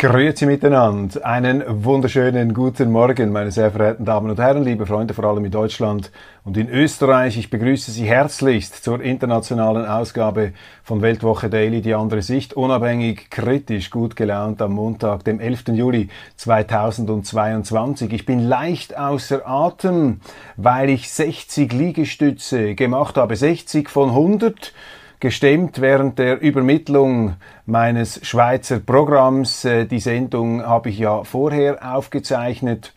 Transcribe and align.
Grüezi 0.00 0.46
miteinander. 0.46 1.26
Einen 1.26 1.62
wunderschönen 1.84 2.54
guten 2.54 2.90
Morgen, 2.90 3.32
meine 3.32 3.50
sehr 3.50 3.70
verehrten 3.70 4.06
Damen 4.06 4.30
und 4.30 4.40
Herren, 4.40 4.64
liebe 4.64 4.86
Freunde, 4.86 5.12
vor 5.12 5.26
allem 5.26 5.44
in 5.44 5.50
Deutschland 5.50 6.10
und 6.42 6.56
in 6.56 6.70
Österreich. 6.70 7.36
Ich 7.36 7.50
begrüße 7.50 7.90
Sie 7.90 8.06
herzlichst 8.06 8.82
zur 8.82 9.02
internationalen 9.02 9.84
Ausgabe 9.84 10.54
von 10.82 11.02
Weltwoche 11.02 11.50
Daily, 11.50 11.82
die 11.82 11.92
andere 11.92 12.22
Sicht, 12.22 12.54
unabhängig, 12.54 13.28
kritisch, 13.28 13.90
gut 13.90 14.16
gelaunt 14.16 14.62
am 14.62 14.72
Montag, 14.72 15.22
dem 15.24 15.38
11. 15.38 15.64
Juli 15.74 16.08
2022. 16.36 18.10
Ich 18.14 18.24
bin 18.24 18.40
leicht 18.40 18.96
außer 18.96 19.46
Atem, 19.46 20.22
weil 20.56 20.88
ich 20.88 21.10
60 21.10 21.74
Liegestütze 21.74 22.74
gemacht 22.74 23.18
habe, 23.18 23.36
60 23.36 23.90
von 23.90 24.08
100 24.08 24.72
gestemmt 25.20 25.80
während 25.80 26.18
der 26.18 26.40
Übermittlung 26.40 27.36
meines 27.66 28.26
Schweizer 28.26 28.80
Programms. 28.80 29.64
Äh, 29.64 29.86
die 29.86 30.00
Sendung 30.00 30.62
habe 30.62 30.88
ich 30.88 30.98
ja 30.98 31.24
vorher 31.24 31.94
aufgezeichnet. 31.94 32.94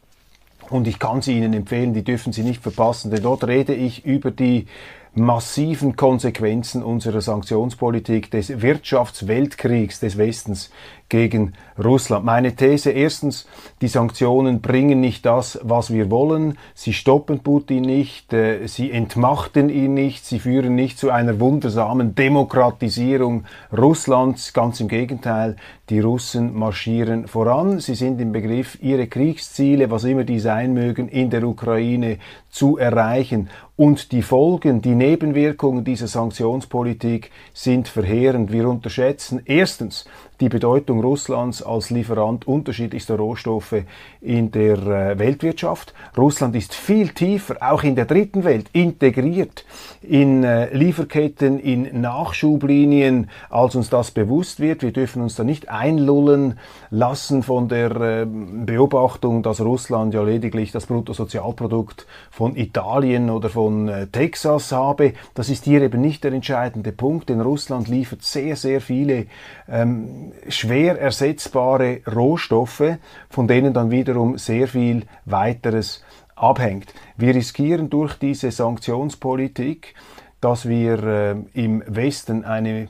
Und 0.70 0.88
ich 0.88 0.98
kann 0.98 1.22
sie 1.22 1.38
Ihnen 1.38 1.54
empfehlen, 1.54 1.94
die 1.94 2.04
dürfen 2.04 2.34
Sie 2.34 2.42
nicht 2.42 2.64
verpassen, 2.64 3.12
denn 3.12 3.22
dort 3.22 3.46
rede 3.46 3.76
ich 3.76 4.06
über 4.06 4.32
die 4.32 4.66
massiven 5.14 5.96
Konsequenzen 5.96 6.82
unserer 6.82 7.22
Sanktionspolitik 7.22 8.32
des 8.32 8.62
Wirtschaftsweltkriegs 8.62 10.00
des 10.00 10.18
Westens 10.18 10.72
gegen 11.14 11.54
Russland. 11.78 12.26
Meine 12.26 12.56
These 12.56 12.90
erstens, 12.90 13.48
die 13.82 13.88
Sanktionen 13.88 14.62
bringen 14.62 15.00
nicht 15.00 15.28
das, 15.28 15.60
was 15.62 15.94
wir 15.94 16.10
wollen. 16.10 16.58
Sie 16.74 16.92
stoppen 16.92 17.42
Putin 17.42 17.84
nicht, 17.84 18.34
äh, 18.34 18.66
sie 18.66 18.90
entmachten 18.90 19.70
ihn 19.70 19.94
nicht, 19.94 20.26
sie 20.26 20.40
führen 20.40 20.74
nicht 20.74 20.98
zu 20.98 21.12
einer 21.12 21.40
wundersamen 21.40 22.16
Demokratisierung 22.16 23.44
Russlands. 23.72 24.54
Ganz 24.54 24.80
im 24.80 24.88
Gegenteil, 24.88 25.56
die 25.90 26.00
Russen 26.00 26.56
marschieren 26.58 27.28
voran. 27.28 27.80
Sie 27.80 27.94
sind 27.94 28.20
im 28.20 28.32
Begriff, 28.32 28.80
ihre 28.82 29.06
Kriegsziele, 29.06 29.92
was 29.92 30.06
immer 30.06 30.24
die 30.24 30.40
sein 30.40 30.74
mögen, 30.74 31.10
in 31.10 31.30
der 31.30 31.44
Ukraine 31.44 32.18
zu 32.50 32.78
erreichen. 32.78 33.50
Und 33.76 34.12
die 34.12 34.22
Folgen, 34.22 34.82
die 34.82 34.96
Nebenwirkungen 34.96 35.84
dieser 35.84 36.08
Sanktionspolitik 36.08 37.32
sind 37.54 37.88
verheerend. 37.88 38.52
Wir 38.52 38.70
unterschätzen 38.70 39.42
erstens 39.46 40.06
die 40.44 40.50
Bedeutung 40.50 41.00
Russlands 41.00 41.64
als 41.64 41.90
Lieferant 41.90 42.46
unterschiedlichster 42.46 43.16
Rohstoffe 43.16 43.76
in 44.20 44.52
der 44.52 44.78
äh, 44.78 45.18
Weltwirtschaft. 45.18 45.94
Russland 46.18 46.54
ist 46.58 46.74
viel 46.74 47.10
tiefer, 47.10 47.56
auch 47.62 47.84
in 47.84 47.96
der 47.96 48.04
dritten 48.04 48.44
Welt, 48.44 48.70
integriert 48.74 49.64
in 50.02 50.44
äh, 50.44 50.76
Lieferketten, 50.76 51.60
in 51.60 52.02
Nachschublinien, 52.02 53.30
als 53.50 53.76
uns 53.76 53.90
das 53.90 54.12
bewusst 54.12 54.60
wird. 54.60 54.82
Wir 54.82 54.92
dürfen 54.92 55.22
uns 55.22 55.36
da 55.36 55.46
nicht 55.46 55.70
einlullen 55.70 56.60
lassen 56.90 57.42
von 57.42 57.70
der 57.70 57.96
äh, 57.96 58.26
Beobachtung, 58.26 59.44
dass 59.44 59.62
Russland 59.62 60.14
ja 60.14 60.24
lediglich 60.24 60.74
das 60.74 60.88
Bruttosozialprodukt 60.88 62.06
von 62.32 62.58
Italien 62.58 63.30
oder 63.30 63.48
von 63.48 63.90
Texas 64.12 64.74
habe. 64.74 65.14
Das 65.36 65.48
ist 65.48 65.64
hier 65.64 65.82
eben 65.84 66.02
nicht 66.02 66.26
der 66.26 66.34
entscheidende 66.34 66.92
Punkt, 66.92 67.30
denn 67.30 67.40
Russland 67.40 67.88
liefert 67.88 68.24
sehr, 68.24 68.58
sehr 68.58 68.82
viele 68.82 69.28
ähm, 69.70 70.33
schwer 70.50 71.00
ersetzbare 71.00 72.02
Rohstoffe, 72.06 72.98
von 73.30 73.48
denen 73.48 73.74
dann 73.74 73.92
wiederum 73.92 74.38
sehr 74.38 74.68
viel 74.68 75.06
weiteres 75.26 76.04
abhängt. 76.36 76.94
Wir 77.18 77.36
riskieren 77.36 77.90
durch 77.90 78.16
diese 78.16 78.52
Sanktionspolitik, 78.52 79.94
dass 80.42 80.68
wir 80.68 81.04
äh, 81.04 81.36
im 81.54 81.84
Westen 81.88 82.44
eine 82.44 82.90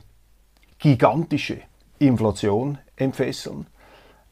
gigantische 0.79 1.57
Inflation 1.99 2.79
entfesseln, 2.95 3.67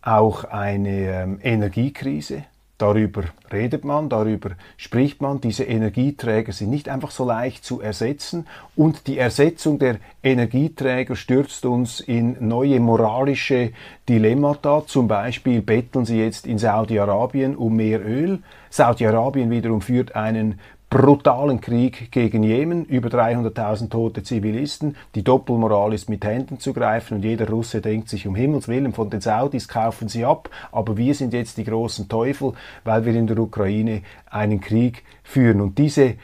auch 0.02 0.44
eine 0.46 1.22
ähm, 1.22 1.40
Energiekrise, 1.42 2.46
Darüber 2.82 3.26
redet 3.54 3.86
man, 3.86 4.10
darüber 4.10 4.54
spricht 4.76 5.22
man. 5.22 5.40
Diese 5.40 5.66
Energieträger 5.66 6.52
sind 6.52 6.72
nicht 6.72 6.90
einfach 6.90 7.12
so 7.12 7.24
leicht 7.24 7.64
zu 7.64 7.80
ersetzen 7.80 8.48
und 8.76 9.06
die 9.06 9.20
Ersetzung 9.20 9.78
der 9.78 9.98
Energieträger 10.24 11.16
stürzt 11.16 11.64
uns 11.68 12.00
in 12.00 12.38
neue 12.40 12.80
moralische 12.80 13.72
Dilemmata. 14.10 14.84
Zum 14.88 15.08
Beispiel 15.08 15.62
betteln 15.62 16.06
sie 16.06 16.20
jetzt 16.20 16.48
in 16.48 16.58
Saudi-Arabien 16.58 17.56
um 17.56 17.76
mehr 17.76 18.04
Öl. 18.04 18.40
Saudi-Arabien 18.72 19.52
wiederum 19.52 19.82
führt 19.82 20.16
einen 20.16 20.60
brutalen 20.92 21.62
Krieg 21.62 22.12
gegen 22.12 22.44
Jemen, 22.44 22.84
über 22.84 23.08
300.000 23.08 23.90
tote 23.90 24.24
Zivilisten. 24.24 24.98
Die 25.16 25.24
Doppelmoral 25.24 25.94
ist 25.94 26.10
mit 26.10 26.26
Händen 26.26 26.60
zu 26.60 26.74
greifen 26.74 27.16
und 27.16 27.24
jeder 27.24 27.48
Russe 27.50 27.80
denkt 27.80 28.10
sich, 28.10 28.28
um 28.28 28.36
Himmels 28.36 28.68
Willen, 28.68 28.92
von 28.92 29.10
den 29.10 29.22
Saudis 29.22 29.70
kaufen 29.70 30.10
sie 30.10 30.26
ab, 30.26 30.50
aber 30.74 30.98
wir 30.98 31.16
sind 31.16 31.32
jetzt 31.32 31.58
die 31.58 31.64
großen 31.64 32.10
Teufel, 32.10 32.52
weil 32.84 33.06
wir 33.06 33.16
in 33.16 33.26
der 33.26 33.40
Ukraine 33.40 34.02
einen 34.30 34.60
Krieg 34.60 35.04
führen. 35.24 35.62
Und 35.62 35.78
diese 35.78 36.16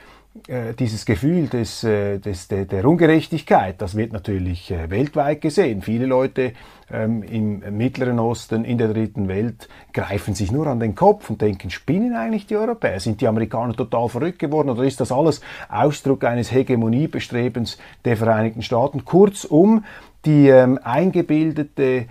dieses 0.79 1.05
Gefühl 1.05 1.47
des, 1.47 1.83
äh, 1.83 2.19
des, 2.19 2.47
der, 2.47 2.65
der 2.65 2.85
Ungerechtigkeit, 2.85 3.81
das 3.81 3.95
wird 3.95 4.13
natürlich 4.13 4.71
äh, 4.71 4.89
weltweit 4.89 5.41
gesehen. 5.41 5.81
Viele 5.81 6.05
Leute 6.05 6.53
ähm, 6.91 7.23
im 7.23 7.77
Mittleren 7.77 8.19
Osten, 8.19 8.63
in 8.63 8.77
der 8.77 8.87
dritten 8.89 9.27
Welt, 9.27 9.67
greifen 9.93 10.33
sich 10.33 10.51
nur 10.51 10.67
an 10.67 10.79
den 10.79 10.95
Kopf 10.95 11.29
und 11.29 11.41
denken, 11.41 11.69
spinnen 11.69 12.15
eigentlich 12.15 12.47
die 12.47 12.55
Europäer? 12.55 12.99
Sind 12.99 13.21
die 13.21 13.27
Amerikaner 13.27 13.73
total 13.73 14.09
verrückt 14.09 14.39
geworden 14.39 14.69
oder 14.69 14.83
ist 14.83 14.99
das 14.99 15.11
alles 15.11 15.41
Ausdruck 15.69 16.23
eines 16.23 16.51
Hegemoniebestrebens 16.51 17.77
der 18.05 18.17
Vereinigten 18.17 18.61
Staaten? 18.61 19.05
Kurzum, 19.05 19.83
die 20.25 20.47
ähm, 20.47 20.79
eingebildete 20.83 22.07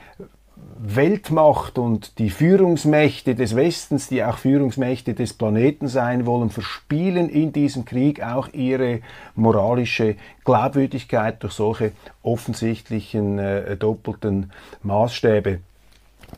Weltmacht 0.78 1.78
und 1.78 2.18
die 2.18 2.30
Führungsmächte 2.30 3.34
des 3.34 3.56
Westens, 3.56 4.08
die 4.08 4.22
auch 4.24 4.38
Führungsmächte 4.38 5.14
des 5.14 5.32
Planeten 5.32 5.88
sein 5.88 6.26
wollen, 6.26 6.50
verspielen 6.50 7.28
in 7.28 7.52
diesem 7.52 7.84
Krieg 7.84 8.22
auch 8.22 8.48
ihre 8.52 9.00
moralische 9.34 10.16
Glaubwürdigkeit 10.44 11.42
durch 11.42 11.54
solche 11.54 11.92
offensichtlichen 12.22 13.38
äh, 13.38 13.76
doppelten 13.76 14.52
Maßstäbe. 14.82 15.60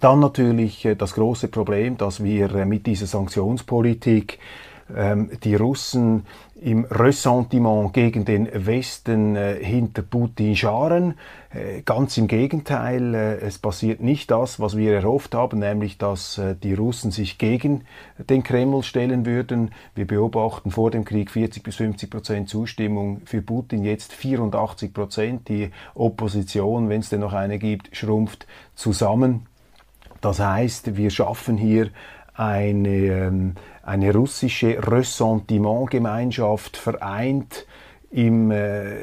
Dann 0.01 0.21
natürlich 0.21 0.85
äh, 0.85 0.95
das 0.95 1.15
große 1.15 1.49
Problem, 1.49 1.97
dass 1.97 2.23
wir 2.23 2.55
äh, 2.55 2.65
mit 2.65 2.87
dieser 2.87 3.07
Sanktionspolitik 3.07 4.39
die 4.89 5.55
Russen 5.55 6.25
im 6.61 6.85
Ressentiment 6.85 7.93
gegen 7.93 8.25
den 8.25 8.49
Westen 8.67 9.37
äh, 9.37 9.63
hinter 9.63 10.03
Putin 10.03 10.57
scharen. 10.57 11.15
Äh, 11.51 11.83
ganz 11.83 12.17
im 12.17 12.27
Gegenteil, 12.27 13.15
äh, 13.15 13.37
es 13.37 13.59
passiert 13.59 14.01
nicht 14.01 14.31
das, 14.31 14.59
was 14.59 14.77
wir 14.77 14.95
erhofft 14.95 15.35
haben, 15.35 15.61
nämlich 15.61 15.99
dass 15.99 16.41
die 16.63 16.75
Russen 16.75 17.11
sich 17.11 17.39
gegen 17.39 17.85
den 18.19 18.43
Kreml 18.43 18.83
stellen 18.83 19.25
würden. 19.25 19.71
Wir 19.95 20.07
beobachten 20.07 20.71
vor 20.71 20.91
dem 20.91 21.05
Krieg 21.05 21.31
40 21.31 21.63
bis 21.63 21.77
50 21.77 22.11
Prozent 22.11 22.49
Zustimmung 22.49 23.23
für 23.25 23.43
Putin, 23.43 23.85
jetzt 23.85 24.13
84 24.13 24.93
Prozent. 24.93 25.49
Die 25.49 25.71
Opposition, 25.95 26.89
wenn 26.89 27.01
es 27.01 27.09
denn 27.09 27.21
noch 27.21 27.35
eine 27.35 27.59
gibt, 27.59 27.97
schrumpft 27.97 28.47
zusammen. 28.75 29.47
Das 30.21 30.41
heißt, 30.41 30.97
wir 30.97 31.11
schaffen 31.11 31.57
hier 31.57 31.91
eine, 32.39 32.89
ähm, 32.89 33.55
eine 33.83 34.15
russische 34.15 34.79
Ressentimentgemeinschaft 34.87 36.77
vereint 36.77 37.67
im 38.11 38.51
äh, 38.51 38.97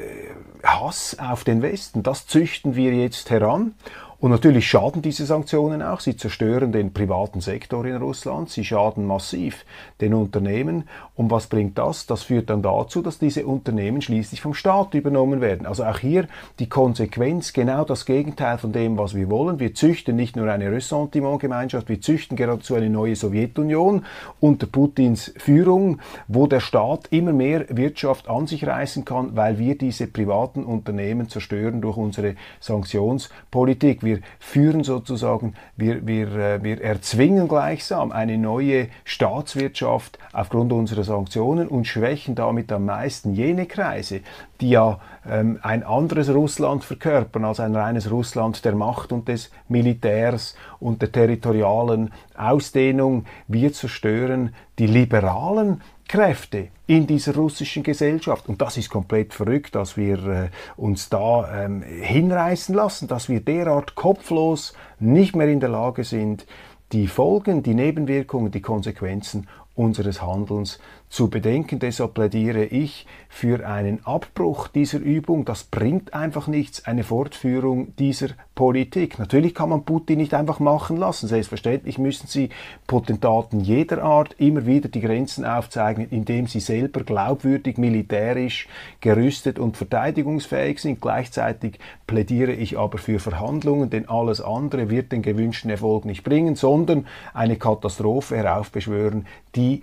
Hass 0.64 1.16
auf 1.18 1.44
den 1.44 1.62
Westen. 1.62 2.02
Das 2.02 2.26
züchten 2.26 2.74
wir 2.74 2.94
jetzt 2.94 3.30
heran 3.30 3.74
Und 4.18 4.30
natürlich 4.30 4.66
schaden 4.66 5.02
diese 5.02 5.26
Sanktionen 5.26 5.82
auch. 5.82 6.00
Sie 6.00 6.16
zerstören 6.16 6.72
den 6.72 6.94
privaten 6.94 7.42
Sektor 7.42 7.84
in 7.84 7.96
Russland, 7.96 8.48
sie 8.48 8.64
schaden 8.64 9.06
massiv 9.06 9.66
den 10.00 10.14
Unternehmen. 10.14 10.88
Und 11.16 11.30
was 11.30 11.48
bringt 11.48 11.76
das? 11.76 12.06
Das 12.06 12.22
führt 12.22 12.48
dann 12.48 12.62
dazu, 12.62 13.02
dass 13.02 13.18
diese 13.18 13.46
Unternehmen 13.46 14.00
schließlich 14.00 14.40
vom 14.40 14.54
Staat 14.54 14.94
übernommen 14.94 15.42
werden. 15.42 15.66
Also 15.66 15.84
auch 15.84 15.98
hier 15.98 16.28
die 16.58 16.68
Konsequenz, 16.68 17.52
genau 17.52 17.84
das 17.84 18.06
Gegenteil 18.06 18.56
von 18.56 18.72
dem, 18.72 18.96
was 18.96 19.14
wir 19.14 19.28
wollen. 19.28 19.60
Wir 19.60 19.74
züchten 19.74 20.16
nicht 20.16 20.34
nur 20.34 20.50
eine 20.50 20.72
Ressentimentgemeinschaft, 20.72 21.88
wir 21.90 22.00
züchten 22.00 22.38
geradezu 22.38 22.74
eine 22.74 22.88
neue 22.88 23.16
Sowjetunion 23.16 24.06
unter 24.40 24.66
Putins 24.66 25.32
Führung, 25.36 26.00
wo 26.26 26.46
der 26.46 26.60
Staat 26.60 27.08
immer 27.10 27.34
mehr 27.34 27.66
Wirtschaft 27.68 28.28
an 28.28 28.46
sich 28.46 28.66
reißen 28.66 29.04
kann, 29.04 29.36
weil 29.36 29.58
wir 29.58 29.76
diese 29.76 30.06
privaten 30.06 30.64
Unternehmen 30.64 31.28
zerstören 31.28 31.82
durch 31.82 31.98
unsere 31.98 32.36
Sanktionspolitik. 32.60 34.05
Wir 34.06 34.20
führen 34.38 34.84
sozusagen, 34.84 35.54
wir, 35.76 36.06
wir, 36.06 36.34
äh, 36.34 36.62
wir 36.62 36.80
erzwingen 36.80 37.48
gleichsam 37.48 38.12
eine 38.12 38.38
neue 38.38 38.88
Staatswirtschaft 39.04 40.18
aufgrund 40.32 40.72
unserer 40.72 41.04
Sanktionen 41.04 41.68
und 41.68 41.86
schwächen 41.86 42.34
damit 42.34 42.72
am 42.72 42.86
meisten 42.86 43.34
jene 43.34 43.66
Kreise, 43.66 44.20
die 44.62 44.70
ja 44.70 45.00
ähm, 45.28 45.58
ein 45.62 45.82
anderes 45.82 46.32
Russland 46.32 46.84
verkörpern 46.84 47.44
als 47.44 47.60
ein 47.60 47.74
reines 47.76 48.10
Russland 48.10 48.64
der 48.64 48.74
Macht 48.74 49.12
und 49.12 49.28
des 49.28 49.50
Militärs 49.68 50.56
und 50.80 51.02
der 51.02 51.12
territorialen 51.12 52.12
Ausdehnung. 52.36 53.26
Wir 53.48 53.72
zerstören 53.72 54.54
die 54.78 54.86
liberalen 54.86 55.82
Kräfte 56.08 56.68
in 56.86 57.06
dieser 57.06 57.34
russischen 57.34 57.82
Gesellschaft. 57.82 58.48
Und 58.48 58.62
das 58.62 58.76
ist 58.76 58.90
komplett 58.90 59.34
verrückt, 59.34 59.74
dass 59.74 59.96
wir 59.96 60.26
äh, 60.26 60.48
uns 60.76 61.08
da 61.08 61.64
ähm, 61.64 61.82
hinreißen 61.82 62.74
lassen, 62.74 63.08
dass 63.08 63.28
wir 63.28 63.40
derart 63.40 63.94
kopflos 63.94 64.72
nicht 65.00 65.34
mehr 65.34 65.48
in 65.48 65.60
der 65.60 65.68
Lage 65.70 66.04
sind, 66.04 66.46
die 66.92 67.08
Folgen, 67.08 67.62
die 67.62 67.74
Nebenwirkungen, 67.74 68.52
die 68.52 68.60
Konsequenzen 68.60 69.48
unseres 69.74 70.22
Handelns 70.22 70.78
zu 71.08 71.30
bedenken. 71.30 71.78
Deshalb 71.78 72.14
plädiere 72.14 72.64
ich 72.64 73.06
für 73.28 73.66
einen 73.66 74.04
Abbruch 74.04 74.68
dieser 74.68 74.98
Übung. 74.98 75.44
Das 75.44 75.64
bringt 75.64 76.14
einfach 76.14 76.46
nichts, 76.46 76.84
eine 76.84 77.04
Fortführung 77.04 77.94
dieser 77.96 78.28
Politik. 78.54 79.18
Natürlich 79.18 79.54
kann 79.54 79.68
man 79.68 79.84
Putin 79.84 80.18
nicht 80.18 80.34
einfach 80.34 80.58
machen 80.58 80.96
lassen. 80.96 81.28
Selbstverständlich 81.28 81.98
müssen 81.98 82.26
sie 82.26 82.48
Potentaten 82.86 83.60
jeder 83.60 84.02
Art 84.02 84.34
immer 84.38 84.66
wieder 84.66 84.88
die 84.88 85.00
Grenzen 85.00 85.44
aufzeigen, 85.44 86.08
indem 86.10 86.46
sie 86.46 86.60
selber 86.60 87.04
glaubwürdig, 87.04 87.78
militärisch 87.78 88.68
gerüstet 89.00 89.58
und 89.58 89.76
verteidigungsfähig 89.76 90.80
sind. 90.80 91.00
Gleichzeitig 91.00 91.78
plädiere 92.06 92.52
ich 92.52 92.78
aber 92.78 92.98
für 92.98 93.18
Verhandlungen, 93.18 93.90
denn 93.90 94.08
alles 94.08 94.40
andere 94.40 94.90
wird 94.90 95.12
den 95.12 95.22
gewünschten 95.22 95.70
Erfolg 95.70 96.04
nicht 96.04 96.24
bringen, 96.24 96.56
sondern 96.56 97.06
eine 97.34 97.56
Katastrophe 97.56 98.36
heraufbeschwören, 98.36 99.26
die 99.54 99.82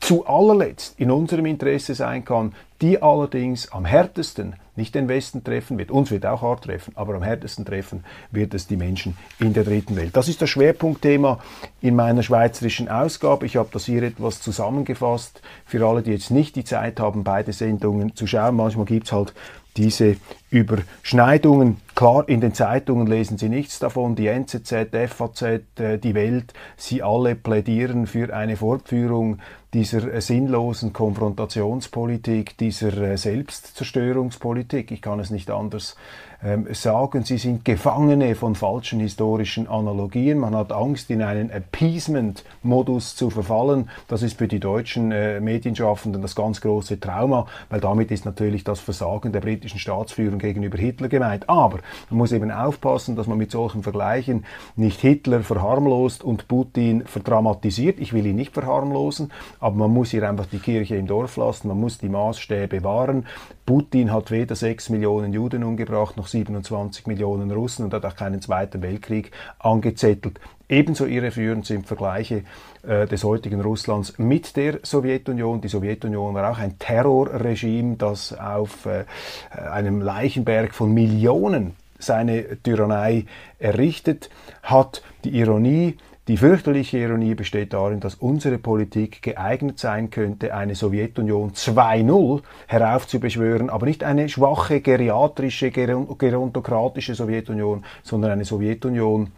zu 0.00 0.26
allerletzt 0.26 0.98
in 0.98 1.10
unserem 1.10 1.46
Interesse 1.46 1.94
sein 1.94 2.24
kann, 2.24 2.54
die 2.80 3.00
allerdings 3.02 3.70
am 3.70 3.84
härtesten 3.84 4.56
nicht 4.74 4.94
den 4.94 5.08
Westen 5.08 5.44
treffen 5.44 5.76
wird. 5.76 5.90
Uns 5.90 6.10
wird 6.10 6.24
auch 6.24 6.40
hart 6.40 6.64
treffen, 6.64 6.92
aber 6.96 7.14
am 7.14 7.22
härtesten 7.22 7.66
treffen 7.66 8.04
wird 8.30 8.54
es 8.54 8.66
die 8.66 8.78
Menschen 8.78 9.16
in 9.38 9.52
der 9.52 9.64
dritten 9.64 9.96
Welt. 9.96 10.16
Das 10.16 10.28
ist 10.28 10.40
das 10.40 10.48
Schwerpunktthema 10.48 11.38
in 11.82 11.94
meiner 11.94 12.22
schweizerischen 12.22 12.88
Ausgabe. 12.88 13.44
Ich 13.44 13.56
habe 13.56 13.68
das 13.72 13.84
hier 13.84 14.02
etwas 14.02 14.40
zusammengefasst 14.40 15.42
für 15.66 15.86
alle, 15.86 16.02
die 16.02 16.12
jetzt 16.12 16.30
nicht 16.30 16.56
die 16.56 16.64
Zeit 16.64 16.98
haben, 16.98 17.22
beide 17.22 17.52
Sendungen 17.52 18.16
zu 18.16 18.26
schauen. 18.26 18.56
Manchmal 18.56 18.86
gibt 18.86 19.06
es 19.06 19.12
halt 19.12 19.34
diese 19.76 20.16
Überschneidungen. 20.50 21.78
Klar, 21.94 22.28
in 22.28 22.40
den 22.40 22.54
Zeitungen 22.54 23.06
lesen 23.06 23.36
Sie 23.36 23.48
nichts 23.48 23.78
davon. 23.78 24.16
Die 24.16 24.26
NZZ, 24.26 24.88
FAZ, 25.08 25.42
äh, 25.42 25.98
die 25.98 26.14
Welt, 26.14 26.54
sie 26.76 27.02
alle 27.02 27.34
plädieren 27.34 28.06
für 28.06 28.34
eine 28.34 28.56
Fortführung 28.56 29.38
dieser 29.74 30.12
äh, 30.12 30.20
sinnlosen 30.20 30.92
Konfrontationspolitik, 30.92 32.56
dieser 32.56 32.96
äh, 32.96 33.16
Selbstzerstörungspolitik. 33.18 34.90
Ich 34.90 35.02
kann 35.02 35.20
es 35.20 35.30
nicht 35.30 35.50
anders 35.50 35.96
ähm, 36.42 36.66
sagen, 36.72 37.22
sie 37.24 37.36
sind 37.36 37.64
Gefangene 37.66 38.34
von 38.34 38.54
falschen 38.54 38.98
historischen 38.98 39.68
Analogien. 39.68 40.38
Man 40.38 40.56
hat 40.56 40.72
Angst, 40.72 41.10
in 41.10 41.20
einen 41.20 41.50
Appeasement-Modus 41.50 43.14
zu 43.14 43.28
verfallen. 43.28 43.90
Das 44.08 44.22
ist 44.22 44.38
für 44.38 44.48
die 44.48 44.58
deutschen 44.58 45.08
Medienschaffenden 45.08 46.22
das 46.22 46.34
ganz 46.34 46.62
große 46.62 46.98
Trauma, 46.98 47.46
weil 47.68 47.80
damit 47.80 48.10
ist 48.10 48.24
natürlich 48.24 48.64
das 48.64 48.80
Versagen 48.80 49.32
der 49.32 49.40
britischen 49.40 49.78
Staatsführung 49.78 50.39
gegenüber 50.40 50.78
Hitler 50.78 51.08
gemeint. 51.08 51.48
Aber 51.48 51.78
man 52.10 52.18
muss 52.18 52.32
eben 52.32 52.50
aufpassen, 52.50 53.16
dass 53.16 53.26
man 53.26 53.38
mit 53.38 53.50
solchen 53.50 53.82
Vergleichen 53.82 54.44
nicht 54.76 55.00
Hitler 55.00 55.42
verharmlost 55.42 56.24
und 56.24 56.48
Putin 56.48 57.04
verdramatisiert. 57.06 58.00
Ich 58.00 58.12
will 58.12 58.26
ihn 58.26 58.36
nicht 58.36 58.54
verharmlosen, 58.54 59.32
aber 59.60 59.76
man 59.76 59.92
muss 59.92 60.10
hier 60.10 60.28
einfach 60.28 60.46
die 60.46 60.58
Kirche 60.58 60.96
im 60.96 61.06
Dorf 61.06 61.36
lassen, 61.36 61.68
man 61.68 61.78
muss 61.78 61.98
die 61.98 62.08
Maßstäbe 62.08 62.82
wahren. 62.82 63.26
Putin 63.70 64.12
hat 64.12 64.32
weder 64.32 64.56
6 64.56 64.88
Millionen 64.88 65.32
Juden 65.32 65.62
umgebracht 65.62 66.16
noch 66.16 66.26
27 66.26 67.06
Millionen 67.06 67.52
Russen 67.52 67.84
und 67.84 67.94
hat 67.94 68.04
auch 68.04 68.16
keinen 68.16 68.42
Zweiten 68.42 68.82
Weltkrieg 68.82 69.30
angezettelt. 69.60 70.40
Ebenso 70.68 71.06
irreführend 71.06 71.66
sind 71.66 71.86
Vergleiche 71.86 72.42
äh, 72.82 73.06
des 73.06 73.22
heutigen 73.22 73.60
Russlands 73.60 74.18
mit 74.18 74.56
der 74.56 74.80
Sowjetunion. 74.82 75.60
Die 75.60 75.68
Sowjetunion 75.68 76.34
war 76.34 76.50
auch 76.50 76.58
ein 76.58 76.80
Terrorregime, 76.80 77.94
das 77.94 78.36
auf 78.36 78.86
äh, 78.86 79.04
einem 79.56 80.00
Leichenberg 80.00 80.74
von 80.74 80.92
Millionen 80.92 81.76
seine 81.96 82.60
Tyrannei 82.64 83.26
errichtet 83.60 84.30
hat. 84.64 85.00
Die 85.22 85.38
Ironie 85.38 85.96
die 86.28 86.36
fürchterliche 86.36 86.98
Ironie 86.98 87.34
besteht 87.34 87.72
darin, 87.72 88.00
dass 88.00 88.14
unsere 88.14 88.58
Politik 88.58 89.22
geeignet 89.22 89.78
sein 89.78 90.10
könnte, 90.10 90.54
eine 90.54 90.74
Sowjetunion 90.74 91.52
2.0 91.52 92.42
heraufzubeschwören, 92.68 93.70
aber 93.70 93.86
nicht 93.86 94.04
eine 94.04 94.28
schwache, 94.28 94.80
geriatrische, 94.80 95.70
gerontokratische 95.70 97.14
Sowjetunion, 97.14 97.84
sondern 98.02 98.32
eine 98.32 98.44
Sowjetunion 98.44 99.32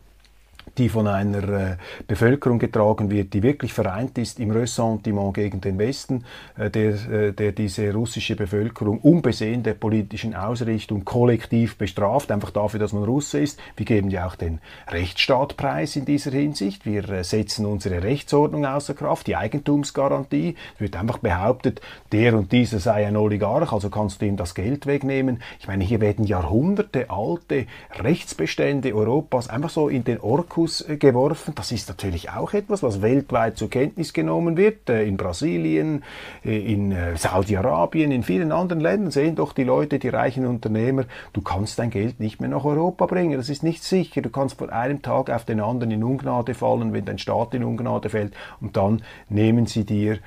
die 0.78 0.88
von 0.88 1.06
einer 1.06 1.48
äh, 1.48 1.76
Bevölkerung 2.06 2.58
getragen 2.58 3.10
wird, 3.10 3.34
die 3.34 3.42
wirklich 3.42 3.72
vereint 3.72 4.16
ist 4.16 4.40
im 4.40 4.50
Ressentiment 4.50 5.34
gegen 5.34 5.60
den 5.60 5.78
Westen, 5.78 6.24
äh, 6.56 6.70
der, 6.70 7.10
äh, 7.10 7.32
der 7.32 7.52
diese 7.52 7.92
russische 7.92 8.36
Bevölkerung 8.36 8.98
unbesehen 9.00 9.62
der 9.62 9.74
politischen 9.74 10.34
Ausrichtung 10.34 11.04
kollektiv 11.04 11.76
bestraft, 11.76 12.30
einfach 12.30 12.50
dafür, 12.50 12.80
dass 12.80 12.92
man 12.92 13.04
Russe 13.04 13.40
ist. 13.40 13.60
Wir 13.76 13.84
geben 13.84 14.10
ja 14.10 14.26
auch 14.26 14.36
den 14.36 14.60
Rechtsstaatpreis 14.88 15.96
in 15.96 16.06
dieser 16.06 16.30
Hinsicht. 16.30 16.86
Wir 16.86 17.22
setzen 17.24 17.66
unsere 17.66 18.02
Rechtsordnung 18.02 18.64
außer 18.64 18.94
Kraft, 18.94 19.26
die 19.26 19.36
Eigentumsgarantie. 19.36 20.56
Es 20.74 20.80
wird 20.80 20.96
einfach 20.96 21.18
behauptet, 21.18 21.80
der 22.12 22.34
und 22.34 22.50
dieser 22.52 22.80
sei 22.80 23.06
ein 23.06 23.16
Oligarch, 23.16 23.72
also 23.72 23.90
kannst 23.90 24.22
du 24.22 24.26
ihm 24.26 24.36
das 24.36 24.54
Geld 24.54 24.86
wegnehmen. 24.86 25.42
Ich 25.60 25.68
meine, 25.68 25.84
hier 25.84 26.00
werden 26.00 26.24
Jahrhunderte 26.24 27.10
alte 27.10 27.66
Rechtsbestände 27.98 28.94
Europas 28.94 29.48
einfach 29.48 29.70
so 29.70 29.88
in 29.88 30.04
den 30.04 30.20
Orkus 30.20 30.61
Fokus 30.62 30.88
äh, 30.88 30.96
geworfen. 30.96 31.54
Das 31.56 31.72
ist 31.72 31.88
natürlich 31.88 32.30
auch 32.30 32.52
etwas, 32.52 32.82
was 32.82 33.02
weltweit 33.02 33.56
zur 33.56 33.68
Kenntnis 33.68 34.12
genommen 34.12 34.56
wird. 34.56 34.88
Äh, 34.88 35.04
in 35.04 35.16
Brasilien, 35.16 36.04
äh, 36.44 36.72
in 36.72 36.94
Saudi-Arabien, 37.16 38.12
in 38.12 38.22
vielen 38.22 38.52
anderen 38.52 38.80
Ländern 38.80 39.10
sehen 39.10 39.34
doch 39.34 39.52
die 39.52 39.64
Leute, 39.64 39.98
die 39.98 40.08
reichen 40.08 40.46
Unternehmer, 40.46 41.04
du 41.32 41.40
kannst 41.40 41.78
dein 41.78 41.90
Geld 41.90 42.20
nicht 42.20 42.40
mehr 42.40 42.50
nach 42.50 42.64
Europa 42.64 43.06
bringen. 43.06 43.36
Das 43.38 43.48
ist 43.48 43.62
nicht 43.62 43.82
sicher. 43.82 44.22
Du 44.22 44.30
kannst 44.30 44.58
von 44.58 44.70
einem 44.70 45.02
Tag 45.02 45.30
auf 45.30 45.44
den 45.44 45.60
anderen 45.60 45.90
in 45.90 46.04
Ungnade 46.04 46.54
fallen, 46.54 46.92
wenn 46.92 47.04
dein 47.04 47.18
Staat 47.18 47.54
in 47.54 47.64
Ungnade 47.64 48.08
fällt 48.08 48.32
und 48.60 48.76
dann 48.76 49.02
nehmen 49.28 49.66
sie 49.66 49.84
dir 49.84 50.18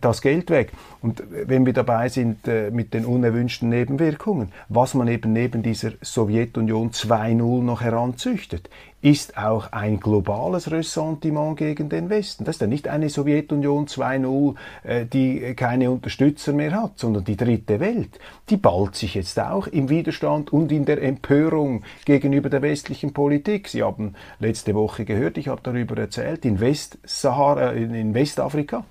das 0.00 0.22
Geld 0.22 0.50
weg. 0.50 0.72
Und 1.02 1.22
wenn 1.28 1.66
wir 1.66 1.72
dabei 1.72 2.08
sind 2.08 2.46
äh, 2.46 2.70
mit 2.70 2.94
den 2.94 3.04
unerwünschten 3.04 3.68
Nebenwirkungen, 3.68 4.52
was 4.68 4.94
man 4.94 5.08
eben 5.08 5.32
neben 5.32 5.62
dieser 5.62 5.92
Sowjetunion 6.00 6.90
2.0 6.90 7.62
noch 7.62 7.80
heranzüchtet, 7.80 8.70
ist 9.00 9.38
auch 9.38 9.70
ein 9.70 10.00
globales 10.00 10.70
Ressentiment 10.70 11.56
gegen 11.56 11.88
den 11.88 12.10
Westen. 12.10 12.44
Das 12.44 12.56
ist 12.56 12.60
ja 12.60 12.66
nicht 12.66 12.88
eine 12.88 13.08
Sowjetunion 13.08 13.86
2.0, 13.86 14.54
äh, 14.82 15.06
die 15.06 15.54
keine 15.54 15.90
Unterstützer 15.90 16.52
mehr 16.52 16.72
hat, 16.72 16.98
sondern 16.98 17.24
die 17.24 17.36
dritte 17.36 17.78
Welt. 17.78 18.18
Die 18.50 18.56
ballt 18.56 18.96
sich 18.96 19.14
jetzt 19.14 19.38
auch 19.38 19.68
im 19.68 19.88
Widerstand 19.88 20.52
und 20.52 20.72
in 20.72 20.84
der 20.84 21.00
Empörung 21.02 21.84
gegenüber 22.04 22.48
der 22.48 22.62
westlichen 22.62 23.12
Politik. 23.12 23.68
Sie 23.68 23.82
haben 23.82 24.14
letzte 24.40 24.74
Woche 24.74 25.04
gehört, 25.04 25.38
ich 25.38 25.48
habe 25.48 25.60
darüber 25.62 25.96
erzählt, 25.96 26.44
in 26.44 26.58
Westsahara, 26.58 27.72
in 27.72 28.14
Westafrika, 28.14 28.84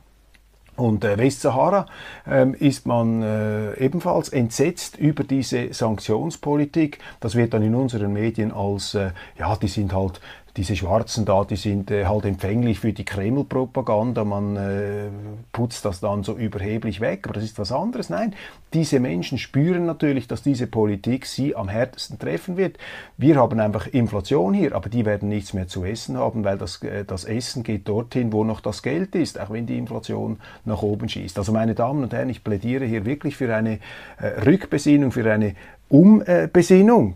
und 0.78 1.04
äh, 1.04 1.18
Westsahara 1.18 1.88
ähm, 2.28 2.54
ist 2.54 2.86
man 2.86 3.22
äh, 3.22 3.78
ebenfalls 3.84 4.30
entsetzt 4.30 4.98
über 4.98 5.24
diese 5.24 5.74
Sanktionspolitik. 5.74 7.00
Das 7.20 7.36
wird 7.36 7.54
dann 7.54 7.64
in 7.64 7.76
unseren 7.76 8.14
Medien 8.14 8.52
als, 8.52 8.94
äh, 8.94 9.12
ja, 9.38 9.56
die 9.56 9.68
sind 9.68 9.94
halt 9.94 10.22
diese 10.58 10.76
Schwarzen 10.76 11.24
da, 11.24 11.44
die 11.44 11.56
sind 11.56 11.92
äh, 11.92 12.06
halt 12.06 12.26
empfänglich 12.26 12.80
für 12.80 12.92
die 12.92 13.06
Kreml-Propaganda. 13.06 14.24
Man 14.26 14.58
äh, 14.58 15.10
putzt 15.52 15.86
das 15.86 16.00
dann 16.00 16.24
so 16.24 16.34
überheblich 16.36 17.00
weg, 17.00 17.22
aber 17.26 17.36
das 17.36 17.44
ist 17.44 17.60
was 17.60 17.72
anderes. 17.72 18.10
Nein, 18.10 18.34
diese 18.74 19.00
Menschen 19.00 19.38
spüren 19.38 19.86
natürlich, 19.86 20.28
dass 20.28 20.42
diese 20.42 20.66
Politik 20.66 21.28
sie 21.28 21.56
am 21.56 21.70
härtesten 21.70 22.18
treffen 22.18 22.58
wird. 22.58 22.78
Wir 23.18 23.36
haben 23.36 23.60
einfach 23.60 23.86
Inflation 23.86 24.56
hier, 24.56 24.74
aber 24.76 24.90
die 24.90 25.06
werden 25.06 25.30
nichts 25.30 25.54
mehr 25.54 25.68
zu 25.68 25.86
essen 25.86 26.18
haben, 26.18 26.44
weil 26.44 26.58
das, 26.58 26.82
äh, 26.82 27.06
das 27.06 27.24
Essen 27.24 27.62
geht 27.62 27.88
dorthin, 27.88 28.34
wo 28.34 28.44
noch 28.44 28.60
das 28.60 28.82
Geld 28.82 29.14
ist, 29.14 29.40
auch 29.40 29.52
wenn 29.52 29.68
die 29.68 29.78
Inflation 29.78 30.40
nach 30.66 30.82
oben 30.82 31.08
schießt. 31.08 31.38
Also 31.38 31.52
meine 31.52 31.76
Damen 31.76 32.04
und 32.04 32.14
Herren, 32.14 32.30
ich 32.30 32.44
plädiere 32.44 32.86
hier 32.86 33.06
wirklich 33.06 33.38
für 33.38 33.56
eine 33.56 33.80
äh, 34.20 34.28
Rückbesinnung, 34.44 35.12
für 35.12 35.32
eine 35.32 35.54
Umbesinnung. 35.90 37.16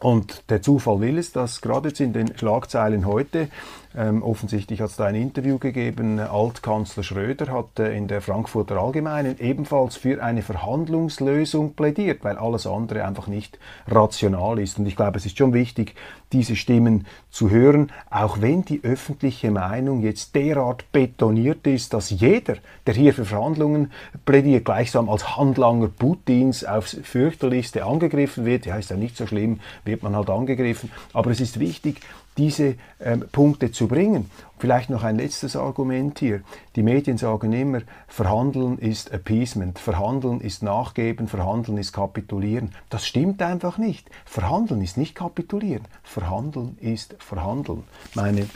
Und 0.00 0.44
der 0.48 0.62
Zufall 0.62 1.00
will 1.00 1.18
es, 1.18 1.32
dass 1.32 1.60
gerade 1.60 1.88
jetzt 1.88 2.00
in 2.00 2.12
den 2.12 2.36
Schlagzeilen 2.36 3.04
heute 3.04 3.48
ähm, 3.96 4.22
offensichtlich 4.22 4.80
hat 4.82 4.90
es 4.90 4.96
da 4.96 5.06
ein 5.06 5.14
Interview 5.14 5.58
gegeben. 5.58 6.20
Altkanzler 6.20 7.02
Schröder 7.02 7.52
hat 7.52 7.78
äh, 7.78 7.96
in 7.96 8.06
der 8.06 8.20
Frankfurter 8.20 8.76
Allgemeinen 8.76 9.38
ebenfalls 9.38 9.96
für 9.96 10.22
eine 10.22 10.42
Verhandlungslösung 10.42 11.72
plädiert, 11.72 12.22
weil 12.22 12.36
alles 12.36 12.66
andere 12.66 13.04
einfach 13.04 13.28
nicht 13.28 13.58
rational 13.86 14.58
ist. 14.58 14.78
Und 14.78 14.86
ich 14.86 14.94
glaube, 14.94 15.16
es 15.16 15.24
ist 15.24 15.38
schon 15.38 15.54
wichtig, 15.54 15.94
diese 16.32 16.54
Stimmen 16.54 17.06
zu 17.30 17.48
hören, 17.48 17.90
auch 18.10 18.42
wenn 18.42 18.62
die 18.62 18.84
öffentliche 18.84 19.50
Meinung 19.50 20.02
jetzt 20.02 20.34
derart 20.34 20.90
betoniert 20.92 21.66
ist, 21.66 21.94
dass 21.94 22.10
jeder, 22.10 22.56
der 22.86 22.94
hier 22.94 23.14
für 23.14 23.24
Verhandlungen 23.24 23.90
plädiert, 24.26 24.66
gleichsam 24.66 25.08
als 25.08 25.36
Handlanger 25.36 25.88
Putins 25.88 26.62
aufs 26.64 26.98
fürchterlichste 27.02 27.86
angegriffen 27.86 28.44
wird. 28.44 28.66
Ja, 28.66 28.76
ist 28.76 28.90
ja 28.90 28.96
nicht 28.96 29.16
so 29.16 29.26
schlimm, 29.26 29.60
wird 29.84 30.02
man 30.02 30.14
halt 30.14 30.28
angegriffen. 30.28 30.90
Aber 31.14 31.30
es 31.30 31.40
ist 31.40 31.58
wichtig, 31.58 32.02
diese 32.38 32.76
ähm, 33.00 33.24
Punkte 33.30 33.72
zu 33.72 33.88
bringen. 33.88 34.30
Vielleicht 34.58 34.90
noch 34.90 35.04
ein 35.04 35.18
letztes 35.18 35.56
Argument 35.56 36.18
hier. 36.18 36.40
Die 36.76 36.82
Medien 36.82 37.18
sagen 37.18 37.52
immer, 37.52 37.80
Verhandeln 38.06 38.78
ist 38.78 39.12
Appeasement, 39.12 39.78
Verhandeln 39.78 40.40
ist 40.40 40.62
Nachgeben, 40.62 41.28
Verhandeln 41.28 41.78
ist 41.78 41.92
Kapitulieren. 41.92 42.72
Das 42.88 43.06
stimmt 43.06 43.42
einfach 43.42 43.78
nicht. 43.78 44.08
Verhandeln 44.24 44.80
ist 44.82 44.96
nicht 44.96 45.14
Kapitulieren, 45.14 45.84
Verhandeln 46.02 46.78
ist 46.80 47.14
Verhandeln, 47.18 47.84
meine 48.14 48.48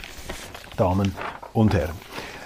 Damen 0.77 1.13
und 1.53 1.73
Herren. 1.73 1.95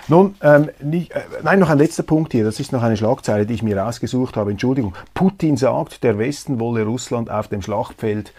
Nun, 0.10 0.36
ähm, 0.42 0.70
nicht, 0.82 1.12
äh, 1.12 1.22
nein, 1.44 1.60
noch 1.60 1.70
ein 1.70 1.78
letzter 1.78 2.04
Punkt 2.04 2.32
hier. 2.32 2.46
Das 2.46 2.62
ist 2.62 2.72
noch 2.72 2.82
eine 2.82 2.96
Schlagzeile, 2.96 3.46
die 3.46 3.56
ich 3.56 3.64
mir 3.64 3.78
rausgesucht 3.78 4.38
habe. 4.38 4.52
Entschuldigung. 4.52 4.96
Putin 5.14 5.58
sagt, 5.58 6.02
der 6.04 6.18
Westen 6.18 6.62
wolle 6.62 6.86
Russland 6.86 7.30
auf 7.30 7.50
dem 7.50 7.62
Schlachtfeld 7.62 8.32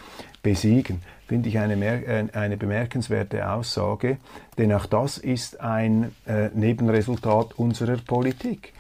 besiegen 0.43 1.03
finde 1.29 1.51
ich 1.51 1.59
eine, 1.59 1.75
äh, 1.85 2.27
eine, 2.33 2.57
bemerkenswerte 2.57 3.49
Aussage, 3.51 4.17
denn 4.57 4.73
auch 4.73 4.87
das 4.87 5.19
ist 5.19 5.61
ein 5.61 6.13
äh, 6.27 6.49
Nebenresultat 6.55 7.59
unserer 7.59 7.99
Politik. 7.99 8.73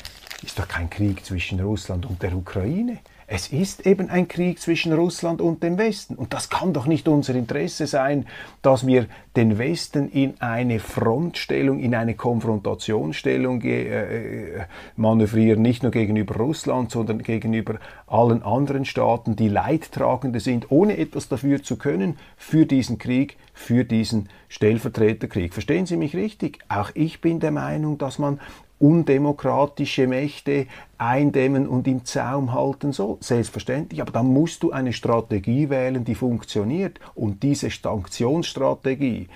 Ist 0.42 0.58
doch 0.58 0.66
kein 0.66 0.88
Krieg 0.88 1.24
zwischen 1.24 1.60
Russland 1.60 2.06
und 2.06 2.22
der 2.22 2.34
Ukraine. 2.34 2.98
Es 3.30 3.49
ist 3.49 3.87
eben 3.87 4.08
ein 4.08 4.26
Krieg 4.26 4.58
zwischen 4.58 4.90
Russland 4.94 5.42
und 5.42 5.62
dem 5.62 5.76
Westen. 5.76 6.14
Und 6.14 6.32
das 6.32 6.49
kann 6.49 6.73
doch 6.73 6.87
nicht 6.87 7.06
unser 7.08 7.35
Interesse 7.35 7.87
sein, 7.87 8.25
dass 8.62 8.87
wir 8.87 9.04
den 9.37 9.58
Westen 9.58 10.08
in 10.08 10.40
eine 10.40 10.80
Frontstellung, 10.80 11.78
in 11.78 11.94
eine 11.94 12.14
Konfrontationsstellung 12.14 13.61
äh, 13.61 14.64
manövrieren, 14.97 15.61
nicht 15.61 15.82
nur 15.82 15.92
gegenüber 15.92 16.37
Russland, 16.37 16.90
sondern 16.90 17.23
gegenüber 17.23 17.75
allen 18.06 18.42
anderen 18.42 18.87
Staaten, 18.87 19.37
die 19.37 19.50
Leidtragende 19.50 20.40
sind, 20.40 20.70
ohne 20.70 20.97
etwas 20.97 21.28
dafür 21.28 21.62
zu 21.62 21.76
können, 21.76 22.16
für 22.38 22.64
diesen 22.64 22.97
Krieg, 22.97 23.37
für 23.52 23.85
diesen 23.85 24.30
Stellvertreterkrieg. 24.49 25.52
Verstehen 25.52 25.85
Sie 25.85 25.99
mich 25.99 26.16
richtig? 26.16 26.61
Auch 26.70 26.92
ich 26.94 27.20
bin 27.20 27.40
der 27.40 27.50
Meinung, 27.50 27.99
dass 27.99 28.18
man 28.18 28.40
undemokratische 28.78 30.06
Mächte 30.06 30.66
eindämmen 30.99 31.66
und 31.66 31.87
im 31.87 32.04
Zaum 32.04 32.52
halten 32.52 32.92
soll. 32.92 33.18
Selbstverständlich, 33.20 34.00
aber 34.00 34.12
dann 34.12 34.26
musst 34.26 34.62
du 34.62 34.73
eine 34.73 34.92
Strategie 34.92 35.70
wählen, 35.70 36.04
die 36.04 36.14
funktioniert. 36.14 36.99
Und 37.14 37.42
diese 37.42 37.70
Sanktionsstrategie, 37.70 39.28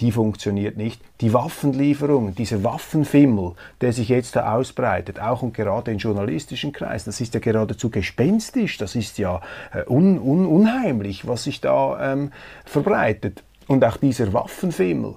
die 0.00 0.10
funktioniert 0.10 0.76
nicht. 0.76 1.00
Die 1.20 1.32
Waffenlieferungen, 1.32 2.34
dieser 2.34 2.64
Waffenfimmel, 2.64 3.52
der 3.80 3.92
sich 3.92 4.08
jetzt 4.08 4.36
da 4.36 4.54
ausbreitet, 4.54 5.20
auch 5.20 5.42
und 5.42 5.54
gerade 5.54 5.92
in 5.92 5.98
journalistischen 5.98 6.72
Kreisen, 6.72 7.06
das 7.06 7.20
ist 7.20 7.34
ja 7.34 7.40
geradezu 7.40 7.90
gespenstisch, 7.90 8.78
das 8.78 8.96
ist 8.96 9.18
ja 9.18 9.40
äh, 9.72 9.84
un, 9.88 10.18
un, 10.18 10.46
unheimlich, 10.46 11.26
was 11.26 11.44
sich 11.44 11.60
da 11.60 12.12
ähm, 12.12 12.32
verbreitet. 12.64 13.44
Und 13.68 13.84
auch 13.84 13.96
dieser 13.96 14.32
Waffenfimmel 14.32 15.16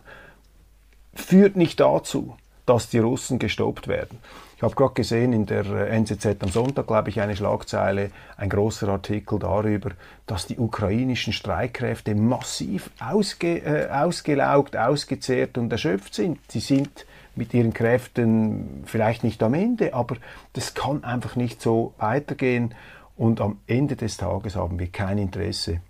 führt 1.15 1.55
nicht 1.55 1.79
dazu, 1.79 2.36
dass 2.65 2.89
die 2.89 3.00
Russen 3.00 3.39
gestoppt 3.39 3.88
werden. 3.88 4.19
Ich 4.57 4.63
habe 4.63 4.74
gerade 4.74 4.93
gesehen 4.93 5.34
in 5.34 5.45
der 5.45 5.65
äh, 5.65 5.95
NZZ 5.98 6.38
am 6.41 6.50
Sonntag, 6.50 6.88
glaube 6.88 7.10
ich, 7.10 7.19
eine 7.19 7.36
Schlagzeile, 7.36 8.12
ein 8.38 8.50
großer 8.50 8.88
Artikel 8.88 9.38
darüber, 9.38 9.91
dass 10.27 10.48
die 10.48 10.57
ukrainischen 10.57 11.34
Streitkräfte 11.34 12.15
massiv 12.15 12.89
ausge, 13.00 13.57
äh, 13.57 13.89
ausgelaugt, 13.89 14.77
ausgezehrt 14.77 15.57
und 15.57 15.72
erschöpft 15.72 16.15
sind. 16.15 16.39
Sie 16.48 16.62
sind 16.62 17.05
mit 17.36 17.53
ihren 17.53 17.74
Kräften 17.74 18.84
vielleicht 18.86 19.25
nicht 19.25 19.43
am 19.43 19.53
Ende, 19.53 19.93
aber 19.93 20.15
das 20.53 20.74
kann 20.74 21.03
einfach 21.03 21.36
nicht 21.36 21.62
so 21.62 21.93
weitergehen. 21.98 22.74
Und 23.17 23.41
am 23.41 23.60
Ende 23.67 23.98
des 23.98 24.17
Tages 24.17 24.55
haben 24.55 24.79
wir 24.79 24.88
kein 24.88 25.17
Interesse 25.17 25.81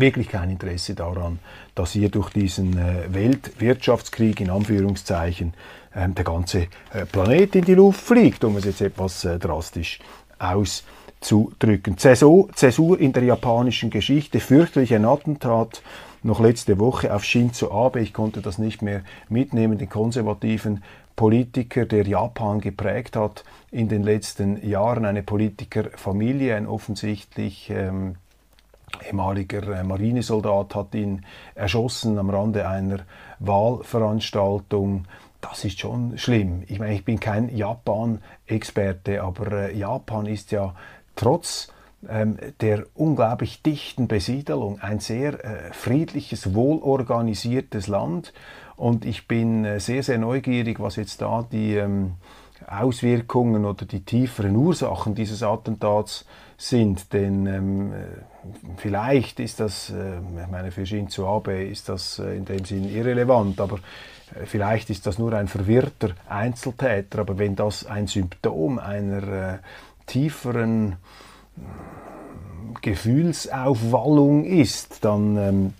wirklich 0.00 0.28
kein 0.28 0.50
Interesse 0.50 0.94
daran, 0.94 1.38
dass 1.74 1.92
hier 1.92 2.08
durch 2.08 2.30
diesen 2.30 2.78
äh, 2.78 3.12
Weltwirtschaftskrieg 3.12 4.40
in 4.40 4.50
Anführungszeichen 4.50 5.54
ähm, 5.94 6.14
der 6.14 6.24
ganze 6.24 6.68
äh, 6.92 7.06
Planet 7.10 7.56
in 7.56 7.64
die 7.64 7.74
Luft 7.74 8.00
fliegt, 8.00 8.44
um 8.44 8.56
es 8.56 8.64
jetzt 8.64 8.80
etwas 8.80 9.24
äh, 9.24 9.38
drastisch 9.38 9.98
auszudrücken. 10.38 11.98
Zäsur, 11.98 13.00
in 13.00 13.12
der 13.12 13.24
japanischen 13.24 13.90
Geschichte, 13.90 14.40
fürchterlicher 14.40 15.02
Attentat 15.04 15.82
noch 16.22 16.40
letzte 16.40 16.78
Woche 16.78 17.14
auf 17.14 17.24
Shinzo 17.24 17.70
Abe. 17.70 18.00
Ich 18.00 18.12
konnte 18.12 18.40
das 18.40 18.58
nicht 18.58 18.82
mehr 18.82 19.02
mitnehmen, 19.28 19.78
den 19.78 19.88
konservativen 19.88 20.82
Politiker, 21.16 21.84
der 21.84 22.06
Japan 22.06 22.60
geprägt 22.60 23.16
hat 23.16 23.44
in 23.72 23.88
den 23.88 24.04
letzten 24.04 24.64
Jahren, 24.68 25.04
eine 25.04 25.22
Politikerfamilie, 25.24 26.54
ein 26.54 26.66
offensichtlich 26.66 27.70
ähm, 27.70 28.16
ehemaliger 29.06 29.80
äh, 29.80 29.84
Marinesoldat 29.84 30.74
hat 30.74 30.94
ihn 30.94 31.24
erschossen 31.54 32.18
am 32.18 32.30
Rande 32.30 32.68
einer 32.68 33.00
Wahlveranstaltung. 33.38 35.06
Das 35.40 35.64
ist 35.64 35.80
schon 35.80 36.18
schlimm. 36.18 36.64
Ich 36.66 36.78
meine, 36.78 36.94
ich 36.94 37.04
bin 37.04 37.20
kein 37.20 37.54
Japan-Experte, 37.54 39.22
aber 39.22 39.52
äh, 39.52 39.76
Japan 39.76 40.26
ist 40.26 40.50
ja 40.50 40.74
trotz 41.14 41.72
ähm, 42.08 42.38
der 42.60 42.86
unglaublich 42.94 43.62
dichten 43.62 44.06
Besiedelung 44.08 44.80
ein 44.80 45.00
sehr 45.00 45.44
äh, 45.44 45.72
friedliches, 45.72 46.54
wohlorganisiertes 46.54 47.88
Land. 47.88 48.32
Und 48.76 49.04
ich 49.04 49.26
bin 49.26 49.64
äh, 49.64 49.80
sehr, 49.80 50.02
sehr 50.02 50.18
neugierig, 50.18 50.78
was 50.78 50.96
jetzt 50.96 51.20
da 51.20 51.44
die 51.50 51.74
ähm, 51.74 52.14
Auswirkungen 52.68 53.64
oder 53.64 53.86
die 53.86 54.00
tieferen 54.00 54.54
Ursachen 54.56 55.14
dieses 55.14 55.42
Attentats 55.42 56.24
sind. 56.56 57.12
Denn 57.12 57.46
ähm, 57.46 57.92
vielleicht 58.76 59.40
ist 59.40 59.60
das, 59.60 59.90
äh, 59.90 60.18
ich 60.18 60.50
meine, 60.50 60.70
für 60.70 60.84
Shinzo 60.84 61.26
Abe 61.26 61.64
ist 61.64 61.88
das 61.88 62.18
äh, 62.18 62.36
in 62.36 62.44
dem 62.44 62.64
Sinn 62.64 62.88
irrelevant, 62.88 63.60
aber 63.60 63.76
äh, 64.34 64.44
vielleicht 64.44 64.90
ist 64.90 65.06
das 65.06 65.18
nur 65.18 65.32
ein 65.32 65.48
verwirrter 65.48 66.10
Einzeltäter. 66.28 67.20
Aber 67.20 67.38
wenn 67.38 67.56
das 67.56 67.86
ein 67.86 68.06
Symptom 68.06 68.78
einer 68.78 69.22
äh, 69.22 69.58
tieferen 70.06 70.96
Gefühlsaufwallung 72.82 74.44
ist, 74.44 75.04
dann 75.04 75.36
ähm, 75.36 75.74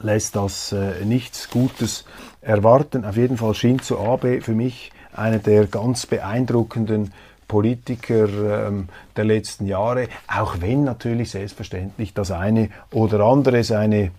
lässt 0.00 0.36
das 0.36 0.72
äh, 0.72 1.04
nichts 1.04 1.50
Gutes 1.50 2.04
erwarten. 2.40 3.04
Auf 3.04 3.16
jeden 3.16 3.36
Fall 3.36 3.54
Shinzo 3.54 3.98
Abe 4.00 4.40
für 4.40 4.54
mich 4.54 4.90
einer 5.12 5.38
der 5.38 5.66
ganz 5.66 6.06
beeindruckenden 6.06 7.12
Politiker 7.48 8.68
ähm, 8.68 8.88
der 9.16 9.24
letzten 9.24 9.66
Jahre, 9.66 10.08
auch 10.28 10.60
wenn 10.60 10.84
natürlich 10.84 11.30
selbstverständlich 11.30 12.12
das 12.12 12.30
eine 12.30 12.68
oder 12.92 13.20
andere 13.20 13.64
seine 13.64 14.10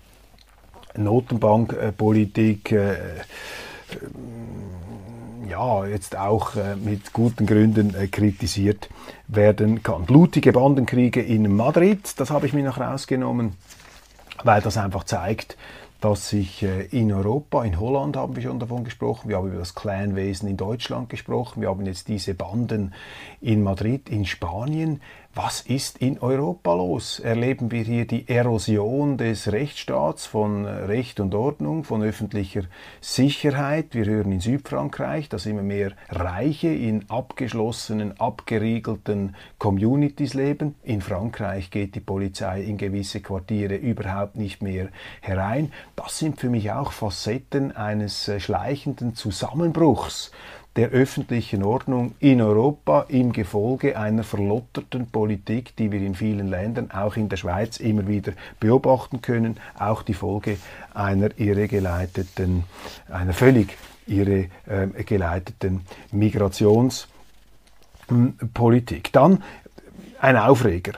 Notenbankpolitik 0.98 2.72
äh, 2.72 2.94
äh, 2.94 2.98
ja, 5.48 5.86
jetzt 5.86 6.18
auch 6.18 6.56
äh, 6.56 6.76
mit 6.76 7.14
guten 7.14 7.46
Gründen 7.46 7.96
äh, 7.96 8.08
kritisiert 8.08 8.90
werden 9.28 9.84
kann. 9.84 10.06
Blutige 10.06 10.52
Bandenkriege 10.52 11.22
in 11.22 11.56
Madrid, 11.56 12.20
das 12.20 12.30
habe 12.30 12.46
ich 12.46 12.54
mir 12.54 12.64
noch 12.64 12.80
rausgenommen, 12.80 13.54
weil 14.44 14.62
das 14.62 14.78
einfach 14.78 15.04
zeigt, 15.04 15.58
dass 16.02 16.30
sich 16.30 16.64
äh, 16.64 16.86
in 16.86 17.12
Europa, 17.12 17.64
in 17.64 17.80
Holland 17.80 18.16
haben 18.16 18.36
wir 18.36 18.44
schon 18.44 18.60
davon 18.60 18.84
gesprochen, 18.84 19.30
wir 19.30 19.38
haben 19.38 19.48
über 19.48 19.60
das 19.60 19.76
Clanwesen 19.76 20.48
in 20.48 20.58
Deutschland 20.58 21.10
gesprochen, 21.10 21.62
wir 21.62 21.70
haben 21.70 21.86
jetzt 21.86 22.08
diese 22.08 22.34
Banden 22.34 22.94
in 23.42 23.64
Madrid, 23.64 24.10
in 24.10 24.26
Spanien. 24.26 25.02
Was 25.36 25.62
ist 25.62 26.00
in 26.00 26.20
Europa 26.20 26.74
los? 26.74 27.20
Erleben 27.20 27.72
wir 27.72 27.84
hier 27.84 28.08
die 28.08 28.28
Erosion 28.28 29.18
des 29.18 29.52
Rechtsstaats, 29.52 30.26
von 30.26 30.66
Recht 30.66 31.20
und 31.20 31.36
Ordnung, 31.36 31.84
von 31.84 32.02
öffentlicher 32.02 32.64
Sicherheit? 33.00 33.94
Wir 33.94 34.06
hören 34.06 34.32
in 34.32 34.40
Südfrankreich, 34.40 35.30
dass 35.30 35.46
immer 35.46 35.62
mehr 35.62 35.92
Reiche 36.10 36.70
in 36.70 37.10
abgeschlossenen, 37.10 38.20
abgeriegelten 38.20 39.36
Communities 39.60 40.34
leben. 40.34 40.76
In 40.84 41.00
Frankreich 41.00 41.70
geht 41.70 41.94
die 41.94 42.00
Polizei 42.00 42.64
in 42.64 42.78
gewisse 42.78 43.22
Quartiere 43.22 43.76
überhaupt 43.76 44.36
nicht 44.36 44.64
mehr 44.64 44.90
herein. 45.22 45.72
Das 45.96 46.18
sind 46.18 46.40
für 46.40 46.50
mich 46.50 46.72
auch 46.72 46.92
Facetten 46.92 47.72
eines 47.72 48.28
äh, 48.28 48.40
schleichenden 48.40 49.14
Zusammenbruchs 49.14 50.32
der 50.80 50.90
öffentlichen 50.92 51.62
Ordnung 51.62 52.16
in 52.22 52.42
Europa 52.42 53.06
im 53.10 53.34
Gefolge 53.34 54.00
einer 54.00 54.24
verlotterten 54.24 55.12
Politik, 55.12 55.76
die 55.76 55.92
wir 55.92 56.00
in 56.00 56.16
vielen 56.16 56.48
Ländern, 56.48 56.90
auch 56.92 57.18
in 57.18 57.28
der 57.28 57.36
Schweiz, 57.36 57.82
immer 57.82 58.08
wieder 58.08 58.32
beobachten 58.62 59.22
können, 59.22 59.58
auch 59.78 60.04
die 60.04 60.14
Folge 60.14 60.56
einer 60.94 61.38
irregeleiteten, 61.38 62.64
einer 63.10 63.34
völlig 63.34 63.78
irregeleiteten 64.08 65.82
Migrationspolitik. 66.14 69.12
Dann 69.12 69.44
ein 70.22 70.38
Aufreger. 70.38 70.94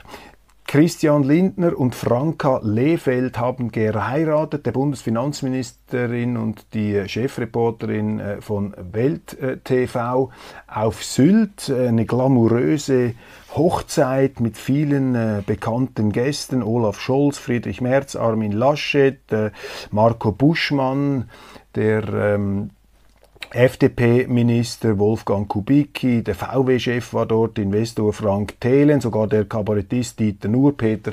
Christian 0.72 1.22
Lindner 1.22 1.78
und 1.78 1.94
Franka 1.94 2.58
Lehfeld 2.62 3.38
haben 3.38 3.72
geheiratet. 3.72 4.64
Der 4.64 4.72
Bundesfinanzministerin 4.72 6.38
und 6.38 6.64
die 6.72 7.06
Chefreporterin 7.06 8.18
äh, 8.18 8.40
von 8.40 8.74
Welt 8.78 9.38
äh, 9.38 9.58
TV 9.58 10.30
auf 10.66 11.04
Sylt. 11.04 11.68
Eine 11.68 12.06
glamouröse 12.06 13.12
Hochzeit 13.54 14.40
mit 14.40 14.56
vielen 14.56 15.14
äh, 15.14 15.42
bekannten 15.44 16.10
Gästen. 16.10 16.62
Olaf 16.62 16.98
Scholz, 16.98 17.36
Friedrich 17.36 17.82
Merz, 17.82 18.16
Armin 18.16 18.52
Laschet, 18.52 19.20
Marco 19.90 20.32
Buschmann, 20.32 21.28
der 21.74 22.08
ähm, 22.14 22.70
FDP-Minister 23.54 24.98
Wolfgang 24.98 25.46
Kubicki, 25.46 26.22
der 26.22 26.34
VW-Chef 26.34 27.12
war 27.12 27.26
dort, 27.26 27.58
Investor 27.58 28.12
Frank 28.14 28.58
Thelen, 28.60 29.02
sogar 29.02 29.26
der 29.26 29.44
Kabarettist 29.44 30.18
Dieter 30.18 30.48
Nuhr, 30.48 30.74
Peter 30.74 31.12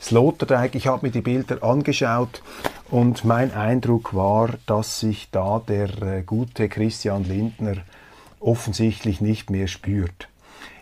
Sloterdijk. 0.00 0.74
Ich 0.74 0.86
habe 0.86 1.06
mir 1.06 1.12
die 1.12 1.22
Bilder 1.22 1.62
angeschaut 1.62 2.42
und 2.90 3.24
mein 3.24 3.54
Eindruck 3.54 4.14
war, 4.14 4.50
dass 4.66 5.00
sich 5.00 5.30
da 5.30 5.62
der 5.66 6.02
äh, 6.02 6.22
gute 6.22 6.68
Christian 6.68 7.24
Lindner 7.24 7.76
offensichtlich 8.38 9.22
nicht 9.22 9.48
mehr 9.48 9.66
spürt. 9.66 10.28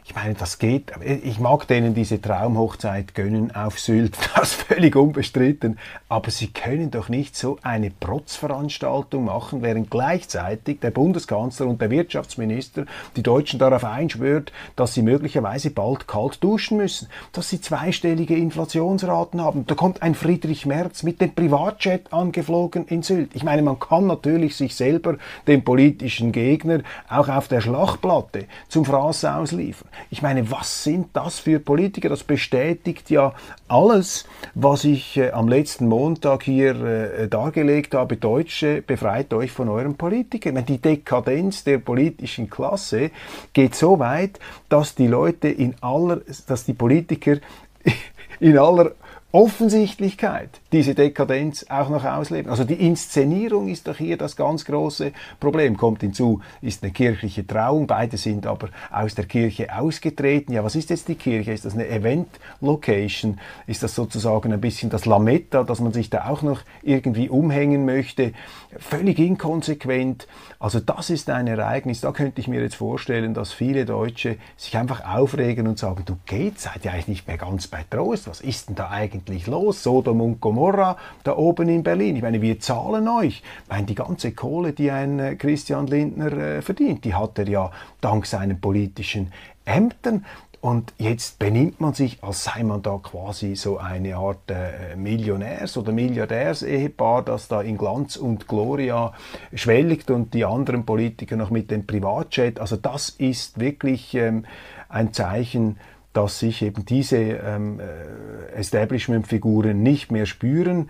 Ich 0.09 0.15
meine, 0.15 0.35
das 0.35 0.61
geht. 0.61 0.93
Ich 1.25 1.41
mag 1.41 1.67
denen 1.67 1.93
diese 1.93 2.21
Traumhochzeit 2.21 3.17
gönnen 3.17 3.53
auf 3.57 3.81
Sylt, 3.81 4.17
das 4.37 4.55
völlig 4.55 4.95
unbestritten. 4.95 5.81
Aber 6.09 6.31
sie 6.31 6.47
können 6.47 6.93
doch 6.93 7.09
nicht 7.09 7.37
so 7.37 7.59
eine 7.63 7.91
Protzveranstaltung 7.91 9.25
machen, 9.25 9.63
während 9.63 9.91
gleichzeitig 9.91 10.79
der 10.79 10.93
Bundeskanzler 10.93 11.67
und 11.67 11.81
der 11.81 11.91
Wirtschaftsminister 11.91 12.87
die 13.17 13.25
Deutschen 13.25 13.59
darauf 13.59 13.83
einschwört, 13.83 14.53
dass 14.77 14.95
sie 14.95 15.03
möglicherweise 15.03 15.71
bald 15.71 16.07
kalt 16.07 16.43
duschen 16.43 16.77
müssen, 16.77 17.09
dass 17.33 17.49
sie 17.49 17.61
zweistellige 17.61 18.37
Inflationsraten 18.37 19.41
haben. 19.41 19.67
Da 19.67 19.75
kommt 19.75 20.03
ein 20.03 20.15
Friedrich 20.15 20.67
Merz 20.67 21.03
mit 21.03 21.21
dem 21.21 21.35
Privatjet 21.35 22.13
angeflogen 22.13 22.87
in 22.87 23.03
Sylt. 23.03 23.31
Ich 23.35 23.43
meine, 23.43 23.63
man 23.63 23.81
kann 23.81 24.07
natürlich 24.07 24.55
sich 24.55 24.77
selber, 24.77 25.17
dem 25.49 25.65
politischen 25.65 26.31
Gegner, 26.31 26.83
auch 27.09 27.29
auf 27.29 27.49
der 27.49 27.61
Schlachtplatte 27.61 28.45
zum 28.69 28.85
Fraß 28.85 29.25
ausliefern. 29.25 29.89
Ich 30.11 30.23
meine, 30.23 30.51
was 30.51 30.85
sind 30.85 31.09
das 31.15 31.39
für 31.39 31.59
Politiker? 31.59 32.09
Das 32.09 32.25
bestätigt 32.25 33.11
ja 33.11 33.35
alles, 33.69 34.27
was 34.55 34.85
ich 34.85 35.17
äh, 35.17 35.31
am 35.31 35.49
letzten 35.49 35.89
Montag 35.89 36.43
hier 36.45 36.81
äh, 36.85 37.29
dargelegt 37.29 37.95
habe. 37.95 38.17
Deutsche, 38.17 38.83
befreit 38.83 39.33
euch 39.33 39.51
von 39.51 39.69
euren 39.69 39.97
Politikern. 39.97 40.55
Meine, 40.55 40.67
die 40.67 40.79
Dekadenz 40.79 41.65
der 41.65 41.79
politischen 41.79 42.49
Klasse 42.49 43.11
geht 43.53 43.75
so 43.75 43.99
weit, 43.99 44.39
dass 44.69 44.95
die 44.95 45.07
Leute 45.07 45.49
in 45.49 45.75
aller, 45.81 46.21
dass 46.47 46.65
die 46.65 46.75
Politiker 46.75 47.39
in 48.41 48.59
aller 48.59 48.93
Offensichtlichkeit 49.37 50.63
diese 50.73 50.95
Dekadenz 50.95 51.67
auch 51.69 51.91
noch 51.91 52.07
ausleben. 52.07 52.51
Also 52.51 52.65
die 52.65 52.87
Inszenierung 52.87 53.69
ist 53.69 53.87
doch 53.87 53.99
hier 53.99 54.17
das 54.17 54.35
ganz 54.35 54.65
große 54.65 55.13
Problem. 55.41 55.77
Kommt 55.77 56.01
hinzu, 56.01 56.41
ist 56.63 56.83
eine 56.83 56.91
kirchliche 56.91 57.47
Trauung, 57.47 57.87
beide 57.87 58.17
sind 58.17 58.47
aber 58.47 58.71
aus 58.91 59.15
der 59.15 59.27
Kirche 59.27 59.77
ausgetreten. 59.77 60.55
Ja, 60.55 60.65
was 60.65 60.75
ist 60.75 60.89
jetzt 60.89 61.09
die 61.09 61.17
Kirche? 61.17 61.53
Ist 61.53 61.67
das 61.67 61.75
eine 61.75 61.87
Event-Location? 61.87 63.39
Ist 63.67 63.83
das 63.83 63.95
sozusagen 63.95 64.55
ein 64.55 64.61
bisschen 64.63 64.89
das 64.89 65.05
Lametta, 65.05 65.65
dass 65.65 65.81
man 65.81 65.93
sich 65.93 66.09
da 66.09 66.31
auch 66.31 66.41
noch 66.41 66.63
irgendwie 66.83 67.29
umhängen 67.29 67.85
möchte? 67.85 68.33
Völlig 68.79 69.19
inkonsequent. 69.19 70.27
Also 70.59 70.81
das 70.81 71.11
ist 71.11 71.29
ein 71.29 71.47
Ereignis, 71.47 72.01
da 72.01 72.13
könnte 72.13 72.41
ich 72.41 72.49
mir 72.49 72.63
jetzt 72.63 72.77
vorstellen, 72.77 73.35
dass 73.35 73.53
viele 73.53 73.85
Deutsche 73.85 74.39
sich 74.57 74.79
einfach 74.79 75.05
aufregen 75.05 75.67
und 75.67 75.79
sagen, 75.79 76.05
du 76.07 76.17
geht, 76.25 76.59
seid 76.59 76.87
ja 76.87 76.93
eigentlich 76.93 77.09
nicht 77.09 77.27
mehr 77.29 77.37
ganz 77.37 77.67
bei 77.67 77.85
Trost, 77.91 78.27
was 78.27 78.41
ist 78.41 78.71
denn 78.71 78.77
da 78.77 78.89
eigentlich 78.89 79.26
los? 79.47 79.83
Sodom 79.83 80.21
und 80.21 80.41
Gomorra 80.41 80.97
da 81.25 81.37
oben 81.37 81.69
in 81.69 81.83
Berlin. 81.83 82.17
Ich 82.17 82.23
meine, 82.23 82.41
wir 82.41 82.61
zahlen 82.61 83.09
euch. 83.09 83.43
Ich 83.65 83.69
meine, 83.69 83.87
die 83.87 83.95
ganze 83.95 84.33
Kohle, 84.33 84.73
die 84.73 84.91
ein 84.91 85.19
äh, 85.19 85.37
Christian 85.37 85.87
Lindner 85.87 86.33
äh, 86.33 86.63
verdient, 86.63 87.05
die 87.05 87.15
hat 87.15 87.39
er 87.39 87.49
ja 87.49 87.71
dank 88.01 88.27
seinen 88.27 88.61
politischen 88.61 89.33
Ämtern. 89.65 90.25
Und 90.61 90.95
jetzt 90.99 91.39
benimmt 91.39 91.81
man 91.81 91.95
sich, 91.95 92.25
als 92.25 92.45
sei 92.45 92.65
man 92.65 92.83
da 92.83 92.99
quasi 93.01 93.55
so 93.55 93.79
eine 93.79 94.17
Art 94.17 94.51
äh, 94.51 94.97
Millionärs- 94.97 95.79
oder 95.79 95.93
Milliardärsehepaar, 95.93 97.23
das 97.23 97.47
da 97.47 97.61
in 97.61 97.79
Glanz 97.79 98.17
und 98.17 98.49
Gloria 98.49 99.13
schwelligt 99.55 100.11
und 100.11 100.35
die 100.35 100.45
anderen 100.45 100.85
Politiker 100.85 101.37
noch 101.37 101.51
mit 101.51 101.71
dem 101.71 101.87
Privatjet. 101.87 102.59
Also 102.59 102.77
das 102.77 103.11
ist 103.11 103.61
wirklich 103.61 104.15
ähm, 104.15 104.45
ein 104.89 105.13
Zeichen, 105.13 105.79
dass 106.17 106.39
sich 106.39 106.63
eben 106.63 106.87
diese 106.87 107.19
ähm, 107.19 107.79
äh, 107.79 108.55
Establishment-Figuren 108.59 109.83
nicht 109.83 110.11
mehr 110.11 110.25
spüren 110.25 110.89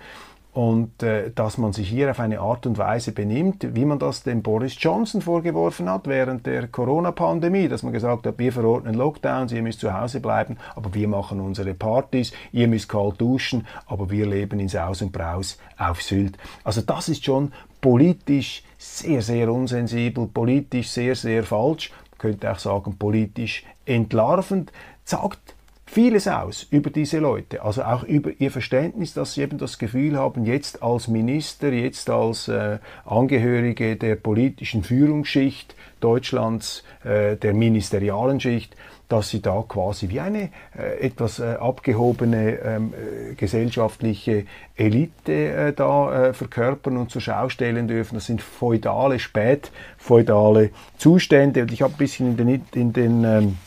und 0.52 1.02
äh, 1.02 1.32
dass 1.34 1.58
man 1.58 1.72
sich 1.72 1.88
hier 1.88 2.10
auf 2.12 2.20
eine 2.20 2.38
Art 2.38 2.64
und 2.64 2.78
Weise 2.78 3.10
benimmt, 3.10 3.74
wie 3.74 3.84
man 3.84 3.98
das 3.98 4.22
dem 4.22 4.42
Boris 4.42 4.76
Johnson 4.78 5.20
vorgeworfen 5.20 5.90
hat 5.90 6.06
während 6.06 6.46
der 6.46 6.68
Corona-Pandemie, 6.68 7.66
dass 7.66 7.82
man 7.82 7.92
gesagt 7.92 8.24
hat, 8.24 8.38
wir 8.38 8.52
verordnen 8.52 8.94
Lockdowns, 8.94 9.50
ihr 9.50 9.62
müsst 9.62 9.80
zu 9.80 9.92
Hause 9.92 10.20
bleiben, 10.20 10.58
aber 10.76 10.94
wir 10.94 11.08
machen 11.08 11.40
unsere 11.40 11.74
Partys, 11.74 12.32
ihr 12.52 12.68
müsst 12.68 12.88
kalt 12.88 13.20
duschen, 13.20 13.66
aber 13.86 14.08
wir 14.08 14.26
leben 14.26 14.60
in 14.60 14.68
Saus 14.68 15.02
und 15.02 15.10
Braus 15.10 15.58
auf 15.76 16.02
Sylt. 16.02 16.38
Also 16.62 16.82
das 16.82 17.08
ist 17.08 17.24
schon 17.24 17.52
politisch 17.80 18.62
sehr, 18.78 19.22
sehr 19.22 19.52
unsensibel, 19.52 20.28
politisch 20.28 20.88
sehr, 20.88 21.16
sehr 21.16 21.42
falsch, 21.42 21.90
könnte 22.16 22.50
auch 22.50 22.58
sagen 22.60 22.96
politisch 22.96 23.64
entlarvend, 23.84 24.72
sagt 25.06 25.54
vieles 25.86 26.26
aus 26.26 26.66
über 26.70 26.90
diese 26.90 27.20
Leute, 27.20 27.62
also 27.62 27.84
auch 27.84 28.02
über 28.02 28.30
ihr 28.38 28.50
Verständnis, 28.50 29.14
dass 29.14 29.34
sie 29.34 29.42
eben 29.42 29.56
das 29.56 29.78
Gefühl 29.78 30.18
haben, 30.18 30.44
jetzt 30.44 30.82
als 30.82 31.08
Minister, 31.08 31.72
jetzt 31.72 32.10
als 32.10 32.48
äh, 32.48 32.78
Angehörige 33.04 33.96
der 33.96 34.16
politischen 34.16 34.82
Führungsschicht 34.82 35.74
Deutschlands, 36.00 36.82
äh, 37.04 37.36
der 37.36 37.54
ministerialen 37.54 38.40
Schicht, 38.40 38.76
dass 39.08 39.30
sie 39.30 39.40
da 39.40 39.64
quasi 39.66 40.08
wie 40.08 40.18
eine 40.18 40.50
äh, 40.76 40.98
etwas 41.00 41.38
äh, 41.38 41.54
abgehobene 41.54 42.58
ähm, 42.58 42.92
äh, 42.92 43.34
gesellschaftliche 43.34 44.46
Elite 44.74 45.32
äh, 45.32 45.72
da 45.72 46.32
verkörpern 46.32 46.96
und 46.96 47.10
zur 47.10 47.20
Schau 47.20 47.48
stellen 47.48 47.86
dürfen. 47.86 48.16
Das 48.16 48.26
sind 48.26 48.42
feudale, 48.42 49.20
spätfeudale 49.20 50.70
Zustände. 50.98 51.62
Und 51.62 51.72
ich 51.72 51.82
habe 51.82 51.94
ein 51.94 51.98
bisschen 51.98 52.36
in 52.36 52.36
den, 52.36 52.64
in 52.74 52.92
den 52.92 53.24
ähm, 53.24 53.58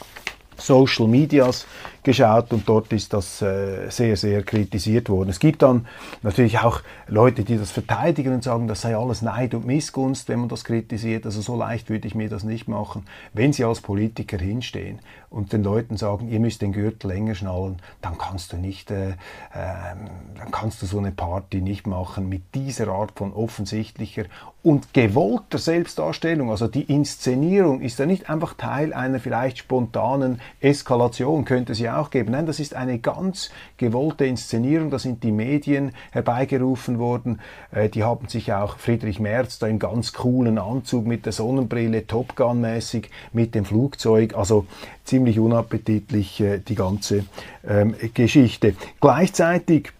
Social 0.59 1.07
Medias 1.07 1.65
geschaut 2.03 2.53
und 2.53 2.67
dort 2.67 2.91
ist 2.93 3.13
das 3.13 3.41
äh, 3.41 3.89
sehr, 3.89 4.15
sehr 4.17 4.43
kritisiert 4.43 5.09
worden. 5.09 5.29
Es 5.29 5.39
gibt 5.39 5.61
dann 5.61 5.87
natürlich 6.21 6.59
auch 6.59 6.81
Leute, 7.07 7.43
die 7.43 7.57
das 7.57 7.71
verteidigen 7.71 8.33
und 8.33 8.43
sagen, 8.43 8.67
das 8.67 8.81
sei 8.81 8.95
alles 8.95 9.21
Neid 9.21 9.53
und 9.53 9.65
Missgunst, 9.65 10.29
wenn 10.29 10.39
man 10.39 10.49
das 10.49 10.63
kritisiert. 10.63 11.25
Also 11.25 11.41
so 11.41 11.55
leicht 11.55 11.89
würde 11.89 12.07
ich 12.07 12.15
mir 12.15 12.29
das 12.29 12.43
nicht 12.43 12.67
machen. 12.67 13.05
Wenn 13.33 13.53
Sie 13.53 13.63
als 13.63 13.81
Politiker 13.81 14.37
hinstehen 14.37 14.99
und 15.29 15.53
den 15.53 15.63
Leuten 15.63 15.97
sagen, 15.97 16.29
ihr 16.29 16.39
müsst 16.39 16.61
den 16.61 16.71
Gürtel 16.71 17.07
länger 17.07 17.35
schnallen, 17.35 17.77
dann 18.01 18.17
kannst 18.17 18.53
du 18.53 18.57
nicht, 18.57 18.91
äh, 18.91 19.09
äh, 19.09 19.15
dann 19.53 20.51
kannst 20.51 20.81
du 20.81 20.85
so 20.85 20.97
eine 20.97 21.11
Party 21.11 21.61
nicht 21.61 21.87
machen 21.87 22.29
mit 22.29 22.55
dieser 22.55 22.87
Art 22.89 23.11
von 23.15 23.33
offensichtlicher 23.33 24.25
und 24.61 24.93
gewollter 24.93 25.57
Selbstdarstellung. 25.57 26.51
Also 26.51 26.67
die 26.67 26.83
Inszenierung 26.83 27.81
ist 27.81 27.99
ja 27.99 28.05
nicht 28.05 28.29
einfach 28.29 28.55
Teil 28.55 28.93
einer 28.93 29.19
vielleicht 29.19 29.59
spontanen 29.59 30.41
Eskalation 30.59 31.45
könnte 31.45 31.71
es 31.71 31.79
ja 31.89 31.99
auch 31.99 32.09
geben. 32.09 32.31
Nein, 32.31 32.45
das 32.45 32.59
ist 32.59 32.73
eine 32.73 32.99
ganz 32.99 33.49
gewollte 33.77 34.25
Inszenierung. 34.25 34.89
Da 34.89 34.99
sind 34.99 35.23
die 35.23 35.31
Medien 35.31 35.91
herbeigerufen 36.11 36.99
worden. 36.99 37.41
Äh, 37.71 37.89
die 37.89 38.03
haben 38.03 38.27
sich 38.27 38.53
auch 38.53 38.77
Friedrich 38.77 39.19
Merz 39.19 39.59
da 39.59 39.67
im 39.67 39.79
ganz 39.79 40.13
coolen 40.13 40.57
Anzug 40.57 41.05
mit 41.05 41.25
der 41.25 41.33
Sonnenbrille, 41.33 42.07
Top 42.07 42.35
Gun-mäßig 42.35 43.09
mit 43.33 43.55
dem 43.55 43.65
Flugzeug. 43.65 44.35
Also 44.35 44.65
ziemlich 45.03 45.39
unappetitlich 45.39 46.39
äh, 46.41 46.59
die 46.59 46.75
ganze 46.75 47.25
ähm, 47.67 47.95
Geschichte. 48.13 48.75
Gleichzeitig 49.01 49.91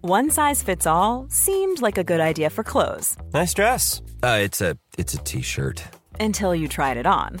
One 0.00 0.30
size 0.30 0.62
fits 0.62 0.86
all 0.86 1.26
seemed 1.28 1.82
like 1.82 1.98
a 1.98 2.04
good 2.04 2.20
idea 2.20 2.50
for 2.50 2.62
clothes. 2.62 3.16
Nice 3.34 3.52
dress. 3.52 4.00
Uh, 4.22 4.38
it's 4.40 4.60
a 4.60 4.76
it's 4.96 5.14
a 5.14 5.18
t-shirt. 5.18 5.82
Until 6.20 6.54
you 6.54 6.68
tried 6.68 6.96
it 6.96 7.06
on. 7.06 7.40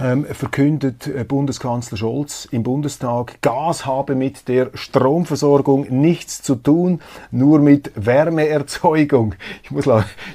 ähm, 0.00 0.24
verkündet 0.24 1.06
äh, 1.06 1.24
Bundeskanzler 1.24 1.98
Scholz 1.98 2.48
im 2.50 2.62
Bundestag, 2.62 3.40
Gas 3.42 3.86
habe 3.86 4.14
mit 4.14 4.48
der 4.48 4.70
Stromversorgung 4.74 5.86
nichts 5.90 6.42
zu 6.42 6.54
tun, 6.54 7.00
nur 7.30 7.58
mit 7.58 7.92
Wärmeerzeugung. 7.94 9.34
Ich 9.62 9.70
muss, 9.70 9.86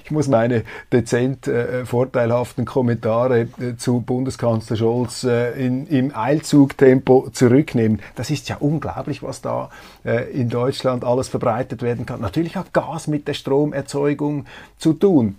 ich 0.04 0.12
muss 0.12 0.28
meine 0.28 0.64
dezent 0.92 1.48
äh, 1.48 1.86
vorteilhaften 1.86 2.66
Kommentare 2.66 3.48
äh, 3.60 3.76
zu 3.78 4.02
Bundeskanzler 4.02 4.76
Scholz 4.76 5.24
äh, 5.24 5.52
in, 5.54 5.88
im 5.88 6.16
Eilzugtempo 6.16 7.30
zurücknehmen. 7.32 8.02
Das 8.16 8.30
ist 8.30 8.50
ja 8.50 8.58
unglaublich, 8.60 9.24
was 9.24 9.42
da 9.42 9.70
äh, 10.04 10.32
in 10.32 10.50
Deutschland 10.50 11.04
alles 11.04 11.28
verbreitet 11.28 11.82
werden 11.82 12.06
kann. 12.06 12.22
Natürlich 12.22 12.56
hat 12.56 12.74
Gas 12.74 13.08
mit 13.08 13.28
der 13.28 13.34
Stromerzeugung 13.34 14.46
zu 14.78 14.94
tun. 14.94 15.36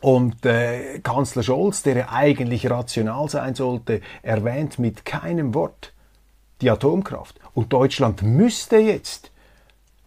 Und 0.00 0.44
äh, 0.46 0.98
Kanzler 1.00 1.42
Scholz, 1.42 1.82
der 1.82 1.96
ja 1.96 2.08
eigentlich 2.10 2.70
rational 2.70 3.28
sein 3.28 3.54
sollte, 3.54 4.00
erwähnt 4.22 4.78
mit 4.78 5.04
keinem 5.04 5.54
Wort 5.54 5.92
die 6.60 6.70
Atomkraft. 6.70 7.38
Und 7.54 7.72
Deutschland 7.72 8.22
müsste 8.22 8.76
jetzt 8.76 9.30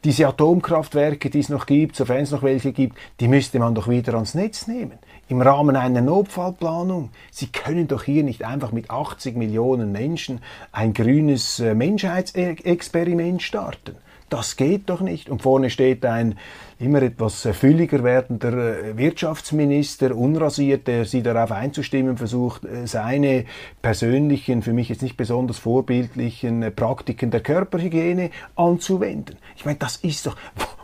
diese 0.05 0.27
Atomkraftwerke, 0.27 1.29
die 1.29 1.39
es 1.39 1.49
noch 1.49 1.65
gibt, 1.65 1.95
sofern 1.95 2.21
es 2.21 2.31
noch 2.31 2.41
welche 2.43 2.71
gibt, 2.71 2.97
die 3.19 3.27
müsste 3.27 3.59
man 3.59 3.75
doch 3.75 3.89
wieder 3.89 4.13
ans 4.13 4.33
Netz 4.33 4.65
nehmen. 4.65 4.97
Im 5.27 5.41
Rahmen 5.41 5.75
einer 5.75 6.01
Notfallplanung. 6.01 7.09
Sie 7.31 7.47
können 7.47 7.87
doch 7.87 8.03
hier 8.03 8.23
nicht 8.23 8.45
einfach 8.45 8.71
mit 8.71 8.89
80 8.89 9.35
Millionen 9.35 9.91
Menschen 9.91 10.39
ein 10.71 10.93
grünes 10.93 11.59
äh, 11.59 11.75
Menschheitsexperiment 11.75 13.41
starten. 13.41 13.97
Das 14.29 14.55
geht 14.55 14.89
doch 14.89 15.01
nicht. 15.01 15.29
Und 15.29 15.41
vorne 15.41 15.69
steht 15.69 16.05
ein 16.05 16.35
immer 16.79 17.01
etwas 17.01 17.47
fülliger 17.51 18.03
werdender 18.03 18.79
äh, 18.79 18.97
Wirtschaftsminister, 18.97 20.15
unrasiert, 20.15 20.87
der 20.87 21.03
sie 21.05 21.21
darauf 21.21 21.51
einzustimmen 21.51 22.17
versucht, 22.17 22.63
äh, 22.63 22.87
seine 22.87 23.45
persönlichen, 23.81 24.61
für 24.61 24.71
mich 24.71 24.87
jetzt 24.87 25.01
nicht 25.01 25.17
besonders 25.17 25.57
vorbildlichen 25.57 26.63
äh, 26.63 26.71
Praktiken 26.71 27.31
der 27.31 27.41
Körperhygiene 27.41 28.29
anzuwenden. 28.55 29.35
Ich 29.57 29.65
meine, 29.65 29.77
das 29.77 29.97
ist 29.97 30.25
doch, 30.25 30.37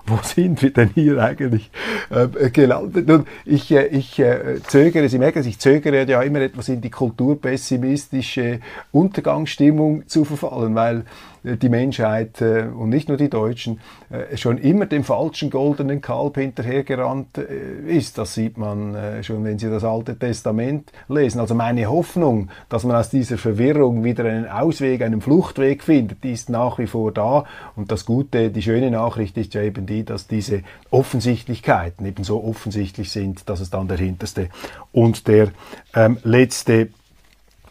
wo 0.06 0.20
sind 0.22 0.62
wir 0.62 0.72
denn 0.72 0.90
hier 0.94 1.24
eigentlich 1.24 1.72
äh, 2.10 2.50
gelandet? 2.50 3.10
Und 3.10 3.28
ich, 3.46 3.72
äh, 3.72 3.88
ich 3.88 4.20
äh, 4.20 4.62
zögere, 4.68 5.08
Sie 5.08 5.18
merken, 5.18 5.48
ich 5.48 5.60
zögere 5.60 6.06
ja 6.06 6.22
immer 6.22 6.42
etwas 6.42 6.68
in 6.68 6.82
die 6.82 6.92
kulturpessimistische 6.92 8.60
Untergangsstimmung 8.92 10.08
zu 10.08 10.26
verfallen, 10.26 10.76
weil 10.76 11.06
die 11.46 11.70
Menschheit 11.70 12.42
äh, 12.42 12.64
und 12.64 12.90
nicht 12.90 13.08
nur 13.08 13.18
die 13.18 13.30
Deutschen 13.30 13.80
äh, 14.10 14.36
schon 14.36 14.58
immer 14.58 14.88
dem 14.88 15.04
falschen 15.04 15.50
goldenen 15.50 16.02
Kalb 16.02 16.38
hinterhergerannt 16.38 17.38
äh, 17.38 17.96
ist. 17.96 18.18
Das 18.18 18.34
sieht 18.34 18.58
man 18.58 18.96
schon, 19.22 19.44
wenn 19.44 19.60
Sie 19.60 19.70
das 19.70 19.84
Alte 19.84 20.18
Testament 20.18 20.92
lesen. 21.08 21.40
Also 21.40 21.56
meine 21.56 21.88
Hoffnung, 21.88 22.50
dass 22.70 22.84
man 22.84 22.96
aus 22.96 23.10
dieser 23.10 23.38
Verwirrung 23.38 24.04
wieder 24.04 24.26
einen 24.26 24.48
Ausweg, 24.48 25.02
einen 25.02 25.22
Fluchtweg 25.22 25.84
findet, 25.84 26.24
die 26.24 26.32
ist 26.32 26.50
nach 26.50 26.80
wie 26.80 26.88
vor 26.88 27.12
da. 27.12 27.46
Und 27.76 27.92
das 27.92 28.06
Gute, 28.06 28.50
die 28.50 28.62
schöne 28.62 28.92
Nachricht 28.92 29.38
ist 29.38 29.54
ja 29.54 29.62
eben 29.62 29.86
die, 29.86 30.04
dass 30.04 30.28
diese 30.28 30.64
Offensichtlichkeiten 30.90 32.06
eben 32.06 32.24
so 32.24 32.44
offensichtlich 32.44 33.12
sind, 33.12 33.48
dass 33.50 33.60
es 33.60 33.70
dann 33.70 33.88
der 33.88 33.98
hinterste 33.98 34.50
und 34.92 35.28
der 35.28 35.50
ähm, 35.94 36.18
letzte 36.24 36.90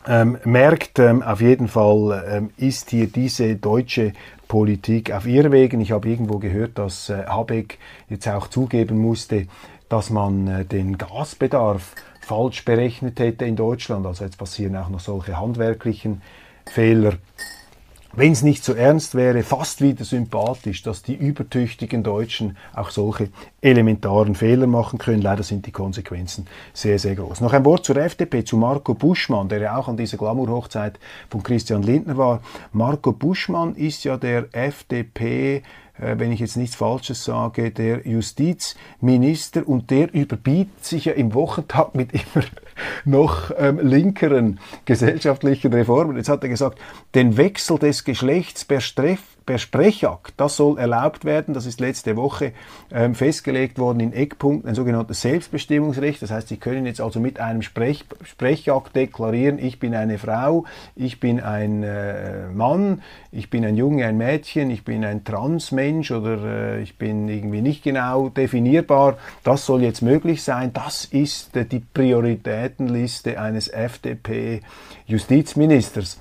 ähm, 0.06 0.38
merkt, 0.44 0.98
ähm, 0.98 1.22
auf 1.22 1.40
jeden 1.40 1.68
Fall 1.68 2.24
ähm, 2.28 2.50
ist 2.56 2.90
hier 2.90 3.06
diese 3.06 3.56
deutsche 3.56 4.12
Politik 4.48 5.12
auf 5.12 5.26
Irrwegen. 5.26 5.80
Ich 5.80 5.92
habe 5.92 6.08
irgendwo 6.08 6.38
gehört, 6.38 6.78
dass 6.78 7.08
äh, 7.08 7.24
Habeck 7.26 7.78
jetzt 8.08 8.28
auch 8.28 8.48
zugeben 8.48 8.98
musste, 8.98 9.46
dass 9.88 10.10
man 10.10 10.46
äh, 10.46 10.64
den 10.64 10.98
Gasbedarf 10.98 11.94
falsch 12.20 12.64
berechnet 12.64 13.18
hätte 13.20 13.44
in 13.44 13.56
Deutschland. 13.56 14.06
Also 14.06 14.24
jetzt 14.24 14.38
passieren 14.38 14.76
auch 14.76 14.88
noch 14.88 15.00
solche 15.00 15.38
handwerklichen 15.38 16.22
Fehler 16.66 17.14
wenn 18.16 18.32
es 18.32 18.42
nicht 18.42 18.64
so 18.64 18.74
ernst 18.74 19.14
wäre, 19.14 19.42
fast 19.42 19.80
wieder 19.80 20.04
sympathisch, 20.04 20.82
dass 20.82 21.02
die 21.02 21.14
übertüchtigen 21.14 22.02
Deutschen 22.02 22.56
auch 22.74 22.90
solche 22.90 23.28
elementaren 23.60 24.34
Fehler 24.34 24.66
machen 24.66 24.98
können. 24.98 25.22
Leider 25.22 25.42
sind 25.42 25.66
die 25.66 25.72
Konsequenzen 25.72 26.46
sehr, 26.72 26.98
sehr 26.98 27.16
groß. 27.16 27.40
Noch 27.40 27.52
ein 27.52 27.64
Wort 27.64 27.84
zur 27.84 27.96
FDP, 27.96 28.44
zu 28.44 28.56
Marco 28.56 28.94
Buschmann, 28.94 29.48
der 29.48 29.60
ja 29.60 29.76
auch 29.76 29.88
an 29.88 29.96
dieser 29.96 30.16
Glamour-Hochzeit 30.16 30.98
von 31.30 31.42
Christian 31.42 31.82
Lindner 31.82 32.16
war. 32.16 32.40
Marco 32.72 33.12
Buschmann 33.12 33.74
ist 33.74 34.04
ja 34.04 34.16
der 34.16 34.46
FDP 34.52 35.62
wenn 35.98 36.32
ich 36.32 36.40
jetzt 36.40 36.56
nichts 36.56 36.74
Falsches 36.74 37.24
sage, 37.24 37.70
der 37.70 38.06
Justizminister 38.06 39.68
und 39.68 39.90
der 39.90 40.12
überbietet 40.12 40.84
sich 40.84 41.04
ja 41.04 41.12
im 41.12 41.34
Wochentag 41.34 41.94
mit 41.94 42.12
immer 42.12 42.44
noch 43.04 43.52
ähm, 43.56 43.78
linkeren 43.80 44.58
gesellschaftlichen 44.86 45.72
Reformen. 45.72 46.16
Jetzt 46.16 46.28
hat 46.28 46.42
er 46.42 46.48
gesagt, 46.48 46.78
den 47.14 47.36
Wechsel 47.36 47.78
des 47.78 48.04
Geschlechts 48.04 48.64
per 48.64 48.80
Streff 48.80 49.33
per 49.46 49.58
Sprechakt. 49.58 50.34
Das 50.36 50.56
soll 50.56 50.78
erlaubt 50.78 51.24
werden. 51.24 51.54
Das 51.54 51.66
ist 51.66 51.80
letzte 51.80 52.16
Woche 52.16 52.52
ähm, 52.92 53.14
festgelegt 53.14 53.78
worden 53.78 54.00
in 54.00 54.12
Eckpunkten, 54.12 54.68
ein 54.68 54.74
sogenanntes 54.74 55.20
Selbstbestimmungsrecht. 55.20 56.22
Das 56.22 56.30
heißt, 56.30 56.48
Sie 56.48 56.56
können 56.56 56.86
jetzt 56.86 57.00
also 57.00 57.20
mit 57.20 57.40
einem 57.40 57.62
Sprech, 57.62 58.04
Sprechakt 58.22 58.96
deklarieren, 58.96 59.58
ich 59.58 59.78
bin 59.78 59.94
eine 59.94 60.18
Frau, 60.18 60.64
ich 60.96 61.20
bin 61.20 61.40
ein 61.40 61.82
äh, 61.82 62.48
Mann, 62.48 63.02
ich 63.32 63.50
bin 63.50 63.64
ein 63.64 63.76
Junge, 63.76 64.06
ein 64.06 64.16
Mädchen, 64.16 64.70
ich 64.70 64.84
bin 64.84 65.04
ein 65.04 65.24
Transmensch 65.24 66.10
oder 66.10 66.76
äh, 66.76 66.82
ich 66.82 66.98
bin 66.98 67.28
irgendwie 67.28 67.60
nicht 67.60 67.82
genau 67.82 68.28
definierbar. 68.28 69.18
Das 69.42 69.66
soll 69.66 69.82
jetzt 69.82 70.02
möglich 70.02 70.42
sein. 70.42 70.72
Das 70.72 71.04
ist 71.04 71.56
äh, 71.56 71.64
die 71.64 71.80
Prioritätenliste 71.80 73.40
eines 73.40 73.68
FDP-Justizministers. 73.68 76.18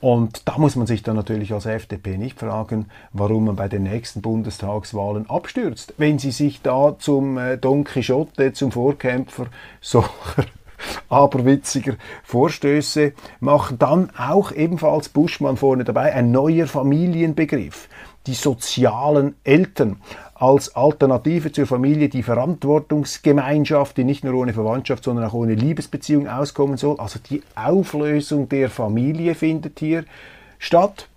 Und 0.00 0.48
da 0.48 0.56
muss 0.56 0.76
man 0.76 0.86
sich 0.86 1.02
dann 1.02 1.16
natürlich 1.16 1.52
als 1.52 1.66
FDP 1.66 2.16
nicht 2.16 2.38
fragen, 2.38 2.86
warum 3.12 3.44
man 3.44 3.56
bei 3.56 3.68
den 3.68 3.82
nächsten 3.82 4.22
Bundestagswahlen 4.22 5.28
abstürzt, 5.28 5.94
wenn 5.98 6.18
sie 6.18 6.30
sich 6.30 6.62
da 6.62 6.96
zum 6.98 7.36
äh, 7.36 7.58
Don 7.58 7.84
Quixote, 7.84 8.54
zum 8.54 8.72
Vorkämpfer 8.72 9.46
solcher 9.80 10.46
aberwitziger 11.10 11.96
Vorstöße 12.24 13.12
machen. 13.40 13.78
Dann 13.78 14.10
auch 14.16 14.52
ebenfalls 14.52 15.10
Buschmann 15.10 15.58
vorne 15.58 15.84
dabei, 15.84 16.14
ein 16.14 16.30
neuer 16.30 16.66
Familienbegriff, 16.66 17.88
die 18.26 18.34
sozialen 18.34 19.34
Eltern. 19.44 20.00
Als 20.40 20.74
Alternative 20.74 21.52
zur 21.52 21.66
Familie 21.66 22.08
die 22.08 22.22
Verantwortungsgemeinschaft, 22.22 23.98
die 23.98 24.04
nicht 24.04 24.24
nur 24.24 24.34
ohne 24.34 24.54
Verwandtschaft, 24.54 25.04
sondern 25.04 25.26
auch 25.26 25.34
ohne 25.34 25.54
Liebesbeziehung 25.54 26.28
auskommen 26.28 26.78
soll. 26.78 26.98
Also 26.98 27.18
die 27.18 27.42
Auflösung 27.54 28.48
der 28.48 28.70
Familie 28.70 29.34
findet 29.34 29.78
hier 29.78 30.04
statt. 30.58 31.08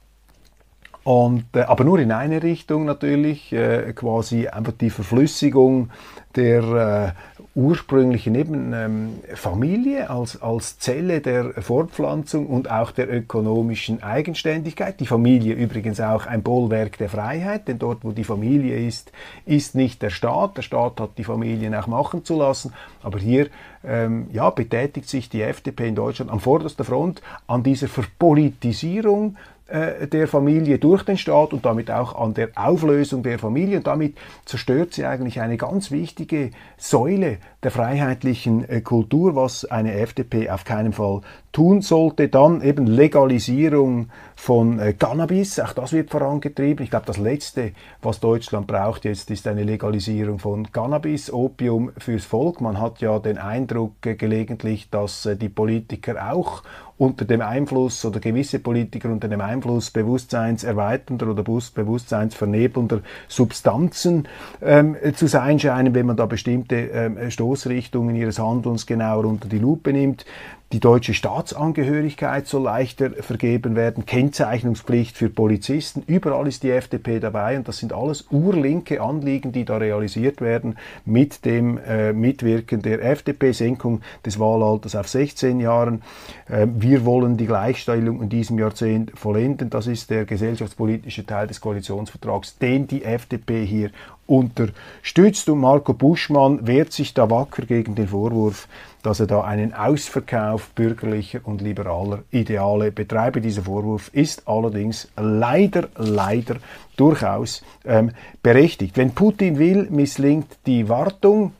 Und, 1.05 1.45
äh, 1.55 1.61
aber 1.61 1.85
nur 1.85 1.99
in 1.99 2.11
eine 2.11 2.43
Richtung 2.43 2.83
natürlich, 2.83 3.53
äh, 3.53 3.93
quasi 3.93 4.47
einfach 4.47 4.73
die 4.73 4.89
Verflüssigung 4.89 5.89
der 6.35 7.15
äh, 7.32 7.32
ursprünglichen 7.55 8.33
eben 8.33 8.73
ähm, 8.73 9.19
Familie 9.35 10.09
als, 10.09 10.41
als 10.41 10.79
Zelle 10.79 11.21
der 11.21 11.61
Fortpflanzung 11.61 12.47
und 12.47 12.71
auch 12.71 12.89
der 12.89 13.13
ökonomischen 13.13 14.01
Eigenständigkeit. 14.01 14.99
Die 14.99 15.05
Familie 15.05 15.53
übrigens 15.53 15.99
auch 15.99 16.25
ein 16.25 16.41
Bollwerk 16.41 16.97
der 16.97 17.09
Freiheit, 17.09 17.67
denn 17.67 17.77
dort, 17.77 18.03
wo 18.03 18.11
die 18.11 18.23
Familie 18.23 18.85
ist, 18.85 19.11
ist 19.45 19.75
nicht 19.75 20.01
der 20.01 20.09
Staat. 20.09 20.57
Der 20.57 20.63
Staat 20.63 20.99
hat 20.99 21.11
die 21.19 21.23
Familien 21.23 21.75
auch 21.75 21.85
machen 21.85 22.25
zu 22.25 22.39
lassen, 22.39 22.73
aber 23.03 23.19
hier 23.19 23.49
ähm, 23.83 24.27
ja, 24.31 24.49
betätigt 24.49 25.07
sich 25.07 25.29
die 25.29 25.43
FDP 25.43 25.89
in 25.89 25.95
Deutschland 25.95 26.31
an 26.31 26.39
vorderster 26.39 26.83
Front 26.83 27.21
an 27.45 27.61
dieser 27.61 27.87
Verpolitisierung 27.87 29.37
äh, 29.73 30.07
der 30.07 30.27
Familie 30.27 30.77
durch 30.77 31.01
den 31.01 31.17
Staat 31.17 31.51
und 31.51 31.65
damit 31.65 31.89
auch 31.89 32.13
an 32.13 32.35
der 32.35 32.49
Auflösung 32.53 33.23
der 33.23 33.39
Familie. 33.39 33.77
Und 33.77 33.87
damit 33.87 34.15
zerstört 34.45 34.93
sie 34.93 35.03
eigentlich 35.03 35.41
eine 35.41 35.57
ganz 35.57 35.89
wichtige 35.89 36.51
Säule 36.77 37.39
der 37.63 37.71
freiheitlichen 37.71 38.67
äh, 38.67 38.81
Kultur, 38.81 39.35
was 39.35 39.65
eine 39.65 39.93
FDP 39.93 40.49
auf 40.49 40.65
keinen 40.65 40.93
Fall 40.93 41.21
tun 41.51 41.81
sollte. 41.81 42.27
Dann 42.27 42.61
eben 42.61 42.87
Legalisierung 42.87 44.09
von 44.35 44.79
äh, 44.79 44.93
Cannabis, 44.93 45.59
auch 45.59 45.73
das 45.73 45.93
wird 45.93 46.09
vorangetrieben. 46.09 46.83
Ich 46.83 46.89
glaube, 46.89 47.05
das 47.05 47.17
Letzte, 47.17 47.71
was 48.01 48.19
Deutschland 48.19 48.67
braucht 48.67 49.05
jetzt, 49.05 49.31
ist 49.31 49.47
eine 49.47 49.63
Legalisierung 49.63 50.39
von 50.39 50.71
Cannabis, 50.71 51.31
Opium 51.31 51.91
fürs 51.97 52.25
Volk. 52.25 52.59
Man 52.59 52.79
hat 52.79 52.99
ja 52.99 53.19
den 53.19 53.37
Eindruck 53.37 54.05
äh, 54.05 54.15
gelegentlich, 54.15 54.89
dass 54.89 55.29
die 55.39 55.49
Politiker 55.49 56.33
auch 56.33 56.63
unter 56.97 57.25
dem 57.25 57.41
Einfluss 57.41 58.05
oder 58.05 58.19
gewisse 58.19 58.59
Politiker 58.59 59.09
unter 59.09 59.27
dem 59.27 59.41
Einfluss 59.41 59.89
bewusstseinserweiternder 59.89 61.27
oder 61.27 61.43
bewusstseinsvernebelnder 61.43 63.01
Substanzen 63.27 64.27
ähm, 64.61 64.95
zu 65.15 65.27
sein 65.27 65.59
scheinen, 65.59 65.95
wenn 65.95 66.05
man 66.05 66.17
da 66.17 66.25
bestimmte 66.27 66.75
ähm, 66.75 67.17
Stoßrichtungen 67.53 68.15
ihres 68.15 68.39
Handelns 68.39 68.87
genauer 68.87 69.25
unter 69.25 69.47
die 69.47 69.59
Lupe 69.59 69.93
nimmt. 69.93 70.25
Die 70.71 70.79
deutsche 70.79 71.13
Staatsangehörigkeit 71.13 72.47
soll 72.47 72.63
leichter 72.63 73.11
vergeben 73.11 73.75
werden, 73.75 74.07
Kennzeichnungspflicht 74.07 75.15
für 75.15 75.29
Polizisten. 75.29 76.01
Überall 76.07 76.47
ist 76.47 76.63
die 76.63 76.71
FDP 76.71 77.19
dabei 77.19 77.57
und 77.57 77.67
das 77.67 77.77
sind 77.77 77.93
alles 77.93 78.25
urlinke 78.31 78.99
Anliegen, 78.99 79.51
die 79.51 79.65
da 79.65 79.77
realisiert 79.77 80.41
werden 80.41 80.77
mit 81.05 81.45
dem 81.45 81.77
äh, 81.77 82.11
Mitwirken 82.11 82.81
der 82.81 83.03
FDP, 83.03 83.51
Senkung 83.51 84.01
des 84.25 84.39
Wahlalters 84.39 84.95
auf 84.95 85.07
16 85.07 85.59
Jahren. 85.59 86.01
Äh, 86.49 86.65
wir 86.73 87.05
wollen 87.05 87.37
die 87.37 87.45
Gleichstellung 87.45 88.23
in 88.23 88.29
diesem 88.29 88.57
Jahrzehnt 88.57 89.11
vollenden. 89.13 89.69
Das 89.69 89.85
ist 89.85 90.09
der 90.09 90.25
gesellschaftspolitische 90.25 91.23
Teil 91.23 91.45
des 91.45 91.61
Koalitionsvertrags, 91.61 92.57
den 92.57 92.87
die 92.87 93.03
FDP 93.03 93.63
hier 93.63 93.91
unterstützt. 94.25 95.49
Und 95.49 95.59
Marco 95.59 95.93
Buschmann 95.93 96.65
wehrt 96.65 96.93
sich 96.93 97.13
da 97.13 97.29
wacker 97.29 97.65
gegen 97.65 97.95
den 97.95 98.07
Vorwurf, 98.07 98.67
dass 99.03 99.19
er 99.19 99.27
da 99.27 99.41
einen 99.41 99.73
Ausverkauf 99.73 100.71
bürgerlicher 100.71 101.41
und 101.43 101.61
liberaler 101.61 102.23
Ideale 102.31 102.91
betreibe. 102.91 103.41
Dieser 103.41 103.63
Vorwurf 103.63 104.09
ist 104.13 104.47
allerdings 104.47 105.09
leider, 105.17 105.89
leider 105.97 106.55
durchaus 106.95 107.63
ähm, 107.85 108.11
berechtigt. 108.41 108.97
Wenn 108.97 109.11
Putin 109.11 109.59
will, 109.59 109.87
misslingt 109.91 110.57
die 110.65 110.89
Wartung. 110.89 111.51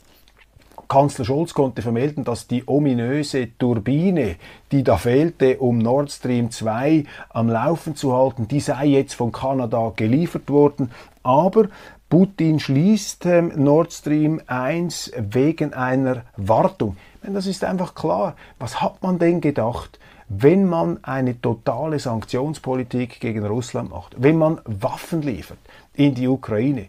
Kanzler 0.88 1.26
Scholz 1.26 1.54
konnte 1.54 1.82
vermelden, 1.82 2.24
dass 2.24 2.48
die 2.48 2.64
ominöse 2.68 3.50
Turbine, 3.58 4.36
die 4.72 4.84
da 4.84 4.98
fehlte, 4.98 5.58
um 5.58 5.80
Nord 5.80 6.12
Stream 6.12 6.52
2 6.52 7.06
am 7.30 7.50
Laufen 7.50 7.96
zu 7.96 8.14
halten, 8.16 8.48
die 8.48 8.60
sei 8.60 8.86
jetzt 8.86 9.16
von 9.16 9.32
Kanada 9.32 9.92
geliefert 9.96 10.50
worden. 10.50 10.92
Aber 11.24 11.68
Putin 12.10 12.60
schließt 12.60 13.26
ähm, 13.26 13.52
Nord 13.56 13.92
Stream 13.92 14.40
1 14.46 15.14
wegen 15.18 15.74
einer 15.74 16.26
Wartung. 16.38 16.96
Das 17.26 17.48
ist 17.48 17.64
einfach 17.64 17.96
klar. 17.96 18.36
Was 18.60 18.82
hat 18.82 19.02
man 19.02 19.18
denn 19.18 19.40
gedacht, 19.40 20.00
wenn 20.28 20.66
man 20.66 21.04
eine 21.04 21.40
totale 21.40 22.00
Sanktionspolitik 22.00 23.20
gegen 23.20 23.46
Russland 23.46 23.92
macht, 23.92 24.16
wenn 24.18 24.38
man 24.38 24.60
Waffen 24.66 25.22
liefert 25.22 25.60
in 25.94 26.16
die 26.16 26.28
Ukraine 26.28 26.88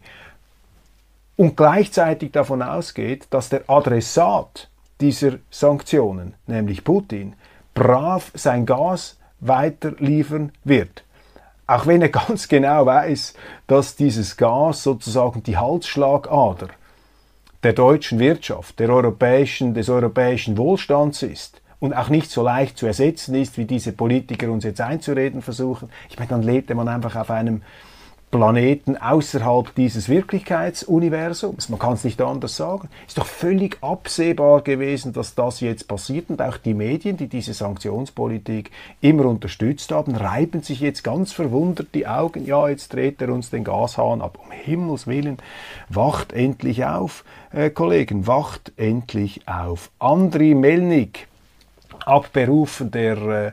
und 1.37 1.57
gleichzeitig 1.57 2.33
davon 2.33 2.62
ausgeht, 2.62 3.27
dass 3.31 3.49
der 3.49 3.68
Adressat 3.68 4.68
dieser 5.01 5.38
Sanktionen, 5.51 6.35
nämlich 6.47 6.85
Putin, 6.85 7.35
brav 7.75 8.31
sein 8.35 8.66
Gas 8.66 9.18
weiterliefern 9.40 10.53
wird. 10.62 11.05
Auch 11.66 11.87
wenn 11.87 12.03
er 12.03 12.09
ganz 12.27 12.49
genau 12.49 12.87
weiß, 12.87 13.35
dass 13.66 13.97
dieses 13.97 14.37
Gas 14.37 14.83
sozusagen 14.83 15.42
die 15.42 15.57
Halsschlagader 15.57 16.68
der 17.64 17.72
deutschen 17.72 18.18
Wirtschaft, 18.18 18.79
der 18.79 18.90
europäischen, 18.90 19.74
des 19.74 19.88
europäischen 19.88 20.59
Wohlstands 20.59 21.22
ist 21.22 21.62
und 21.81 21.94
auch 21.94 22.11
nicht 22.11 22.31
so 22.31 22.42
leicht 22.42 22.79
zu 22.79 22.87
ersetzen 22.87 23.35
ist, 23.35 23.57
wie 23.59 23.64
diese 23.64 23.92
Politiker 23.92 24.50
uns 24.50 24.64
jetzt 24.64 24.81
einzureden 24.81 25.42
versuchen. 25.42 25.88
Ich 26.11 26.18
meine, 26.18 26.29
dann 26.29 26.42
lebte 26.42 26.74
man 26.74 26.88
einfach 26.88 27.16
auf 27.16 27.31
einem 27.31 27.62
Planeten 28.35 28.97
außerhalb 28.97 29.73
dieses 29.77 30.09
Wirklichkeitsuniversums. 30.09 31.68
Man 31.68 31.79
kann 31.79 31.92
es 31.92 32.03
nicht 32.03 32.20
anders 32.20 32.57
sagen. 32.57 32.88
Ist 33.07 33.16
doch 33.16 33.27
völlig 33.27 33.79
absehbar 33.81 34.62
gewesen, 34.62 35.12
dass 35.12 35.37
das 35.37 35.61
jetzt 35.61 35.87
passiert 35.87 36.31
und 36.31 36.42
auch 36.42 36.57
die 36.57 36.75
Medien, 36.75 37.16
die 37.16 37.29
diese 37.29 37.55
Sanktionspolitik 37.55 38.73
immer 39.01 39.27
unterstützt 39.27 39.92
haben, 39.92 40.16
reiben 40.16 40.64
sich 40.64 40.81
jetzt 40.81 41.05
ganz 41.05 41.31
verwundert 41.31 41.94
die 41.94 42.09
Augen. 42.09 42.44
Ja, 42.44 42.68
jetzt 42.68 42.92
dreht 42.92 43.23
er 43.23 43.29
uns 43.29 43.51
den 43.51 43.62
Gashahn 43.62 44.20
ab. 44.20 44.40
Um 44.44 44.51
Himmels 44.51 45.07
Willen, 45.07 45.38
wacht 45.88 46.33
endlich 46.33 46.85
auf, 46.85 47.25
äh, 47.53 47.70
Kollegen, 47.70 48.27
wacht 48.27 48.73
endlich 48.77 49.47
auf. 49.47 49.92
Andri 50.01 50.57
Melnik, 50.57 51.29
abberufen 52.05 52.90
der 52.90 53.16
äh, 53.16 53.53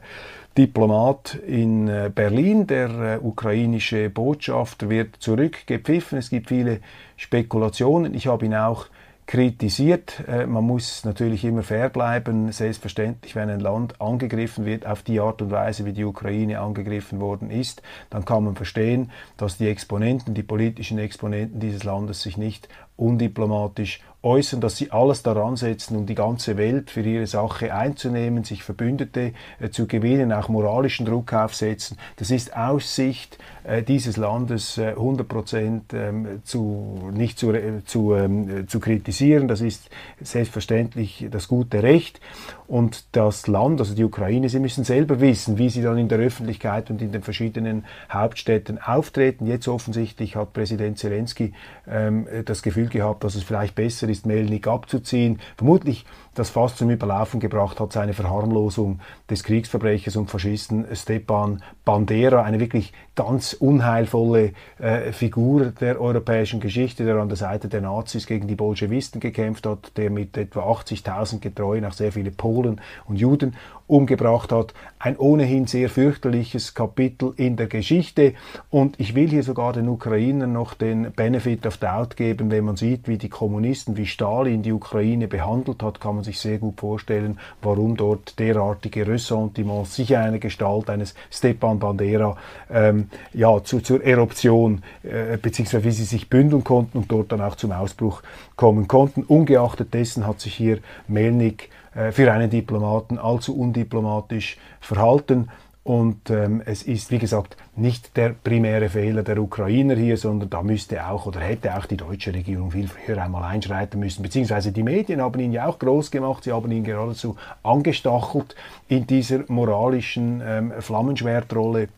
Diplomat 0.58 1.36
in 1.36 1.88
äh, 1.88 2.12
Berlin. 2.14 2.68
Der 2.68 2.90
äh, 2.90 3.18
ukrainische 3.22 4.10
Botschafter 4.10 4.90
wird 4.90 5.16
zurückgepfiffen. 5.18 6.18
Es 6.18 6.30
gibt 6.30 6.50
viele 6.50 6.82
Spekulationen. 7.16 8.14
Ich 8.14 8.28
habe 8.28 8.46
ihn 8.46 8.56
auch 8.56 8.88
kritisiert. 9.32 10.24
Äh, 10.28 10.46
man 10.46 10.66
muss 10.66 11.06
natürlich 11.06 11.46
immer 11.46 11.64
fair 11.64 11.88
bleiben. 11.88 12.52
Selbstverständlich, 12.52 13.34
wenn 13.34 13.50
ein 13.50 13.62
Land 13.62 14.02
angegriffen 14.02 14.66
wird 14.66 14.86
auf 14.86 15.04
die 15.04 15.22
Art 15.22 15.42
und 15.42 15.52
Weise, 15.52 15.86
wie 15.86 15.94
die 15.94 16.04
Ukraine 16.04 16.60
angegriffen 16.60 17.22
worden 17.22 17.50
ist, 17.50 17.82
dann 18.10 18.26
kann 18.26 18.44
man 18.44 18.56
verstehen, 18.56 19.10
dass 19.38 19.58
die 19.58 19.70
Exponenten, 19.70 20.34
die 20.34 20.44
politischen 20.44 21.00
Exponenten 21.00 21.62
dieses 21.62 21.86
Landes 21.86 22.22
sich 22.22 22.36
nicht 22.36 22.68
undiplomatisch 23.02 24.00
äußern, 24.24 24.62
dass 24.62 24.78
sie 24.78 24.92
alles 24.92 25.24
daran 25.24 25.56
setzen, 25.56 25.96
um 25.96 26.06
die 26.06 26.16
ganze 26.16 26.58
Welt 26.58 26.92
für 26.92 27.02
ihre 27.02 27.26
Sache 27.26 27.74
einzunehmen, 27.74 28.44
sich 28.44 28.64
Verbündete 28.64 29.34
äh, 29.60 29.70
zu 29.70 29.88
gewinnen, 29.88 30.32
auch 30.32 30.48
moralischen 30.48 31.06
Druck 31.06 31.34
aufsetzen. 31.34 31.98
Das 32.18 32.30
ist 32.30 32.56
Aussicht 32.56 33.40
äh, 33.64 33.82
dieses 33.82 34.18
Landes 34.18 34.78
äh, 34.78 34.90
100 34.90 35.28
Prozent 35.28 35.94
ähm, 35.94 36.42
zu, 36.44 37.10
nicht 37.12 37.40
zu, 37.40 37.54
zu, 37.86 38.14
ähm, 38.14 38.68
zu 38.68 38.80
kritisieren. 38.80 39.48
Das 39.48 39.62
ist 39.62 39.90
selbstverständlich 40.20 41.28
das 41.32 41.48
gute 41.48 41.82
Recht. 41.82 42.22
Und 42.68 43.06
das 43.14 43.48
Land, 43.48 43.82
also 43.82 43.96
die 43.96 44.04
Ukraine, 44.04 44.48
sie 44.50 44.60
müssen 44.60 44.84
selber 44.84 45.20
wissen, 45.20 45.58
wie 45.58 45.70
sie 45.70 45.82
dann 45.82 45.98
in 45.98 46.08
der 46.08 46.20
Öffentlichkeit 46.20 46.90
und 46.90 47.02
in 47.02 47.12
den 47.12 47.22
verschiedenen 47.22 47.86
Hauptstädten 48.10 48.80
auftreten. 48.82 49.46
Jetzt 49.46 49.68
offensichtlich 49.68 50.36
hat 50.36 50.54
Präsident 50.54 50.98
Zelensky 50.98 51.54
ähm, 51.88 52.28
das 52.46 52.62
Gefühl 52.62 52.88
gehabt, 52.92 53.24
dass 53.24 53.36
es 53.36 53.44
vielleicht 53.44 53.76
besser 53.76 54.08
ist, 54.08 54.26
Melnik 54.26 54.68
abzuziehen. 54.68 55.40
Vermutlich 55.58 56.06
das 56.34 56.50
fast 56.50 56.78
zum 56.78 56.90
Überlaufen 56.90 57.40
gebracht 57.40 57.80
hat 57.80 57.92
seine 57.92 58.14
Verharmlosung 58.14 59.00
des 59.30 59.44
Kriegsverbrechers 59.44 60.16
und 60.16 60.30
Faschisten 60.30 60.86
Stepan 60.94 61.62
Bandera, 61.84 62.44
eine 62.44 62.60
wirklich 62.60 62.94
ganz 63.16 63.54
unheilvolle 63.54 64.54
äh, 64.80 65.12
Figur 65.12 65.66
der 65.66 66.00
europäischen 66.00 66.62
Geschichte, 66.62 67.04
der 67.04 67.18
an 67.18 67.28
der 67.28 67.38
Seite 67.38 67.68
der 67.68 67.82
Nazis 67.82 68.28
gegen 68.28 68.48
die 68.48 68.56
Bolschewisten 68.56 69.20
gekämpft 69.20 69.66
hat, 69.68 69.98
der 69.98 70.10
mit 70.10 70.38
etwa 70.38 70.62
80.000 70.62 71.40
Getreuen 71.40 71.84
auch 71.84 71.94
sehr 71.94 72.14
viele 72.14 72.32
Polen 72.32 72.80
und 73.06 73.18
Juden 73.18 73.56
umgebracht 73.88 74.54
hat. 74.54 74.74
Ein 75.04 75.18
ohnehin 75.18 75.66
sehr 75.66 75.90
fürchterliches 75.90 76.76
Kapitel 76.76 77.34
in 77.36 77.56
der 77.56 77.66
Geschichte. 77.66 78.36
Und 78.70 79.00
ich 79.00 79.16
will 79.16 79.30
hier 79.30 79.42
sogar 79.42 79.74
den 79.74 79.90
Ukrainern 79.90 80.54
noch 80.54 80.76
den 80.76 81.12
Benefit 81.12 81.66
of 81.66 81.78
Doubt 81.78 82.16
geben, 82.16 82.52
wenn 82.52 82.66
man 82.66 82.76
sieht, 82.76 83.08
wie 83.08 83.18
die 83.18 83.28
Kommunisten, 83.28 83.98
wie 83.98 84.06
Stalin 84.06 84.62
die 84.62 84.72
Ukraine 84.72 85.28
behandelt 85.28 85.82
hat, 85.82 86.00
kann 86.00 86.14
man 86.16 86.24
sich 86.24 86.40
sehr 86.40 86.60
gut 86.60 86.80
vorstellen, 86.80 87.40
warum 87.64 87.98
dort 87.98 88.38
derartige 88.38 89.08
Ressentiments, 89.08 89.96
sicher 89.96 90.20
eine 90.20 90.38
Gestalt 90.38 90.88
eines 90.92 91.16
Stepan 91.32 91.80
Bandera, 91.80 92.38
ähm, 92.70 93.10
ja, 93.34 93.64
zu, 93.64 93.80
zur 93.80 94.04
Eruption, 94.04 94.84
äh, 95.02 95.36
beziehungsweise 95.38 95.84
wie 95.84 95.92
sie 95.92 96.06
sich 96.06 96.30
bündeln 96.30 96.64
konnten 96.64 97.00
und 97.00 97.12
dort 97.12 97.32
dann 97.32 97.42
auch 97.42 97.56
zum 97.56 97.72
Ausbruch 97.72 98.22
kommen 98.56 98.88
konnten. 98.88 99.24
Ungeachtet 99.24 99.96
dessen 99.96 100.28
hat 100.28 100.42
sich 100.42 100.54
hier 100.54 100.78
Melnik 101.08 101.70
für 101.94 102.32
einen 102.32 102.50
Diplomaten 102.50 103.18
allzu 103.18 103.58
undiplomatisch 103.58 104.58
verhalten. 104.80 105.50
Und 105.84 106.30
ähm, 106.30 106.62
es 106.64 106.84
ist, 106.84 107.10
wie 107.10 107.18
gesagt, 107.18 107.58
nicht 107.76 108.16
der 108.16 108.30
primäre 108.30 108.90
Fehler 108.90 109.24
der 109.24 109.42
Ukrainer 109.42 109.96
hier, 109.96 110.16
sondern 110.16 110.52
da 110.52 110.62
müsste 110.62 111.08
auch 111.08 111.26
oder 111.26 111.40
hätte 111.40 111.76
auch 111.76 111.88
die 111.88 111.98
deutsche 111.98 112.34
Regierung 112.34 112.70
viel 112.70 112.88
früher 112.88 113.18
einmal 113.18 113.44
einschreiten 113.44 114.00
müssen. 114.00 114.22
Beziehungsweise 114.22 114.72
die 114.72 114.84
Medien 114.84 115.22
haben 115.22 115.40
ihn 115.40 115.52
ja 115.52 115.66
auch 115.66 115.80
groß 115.80 116.12
gemacht, 116.12 116.44
sie 116.44 116.52
haben 116.52 116.72
ihn 116.72 116.84
geradezu 116.84 117.36
angestachelt 117.64 118.56
in 118.90 119.08
dieser 119.08 119.40
moralischen 119.48 120.42
ähm, 120.46 120.74
Flammenschwertrolle 120.80 121.90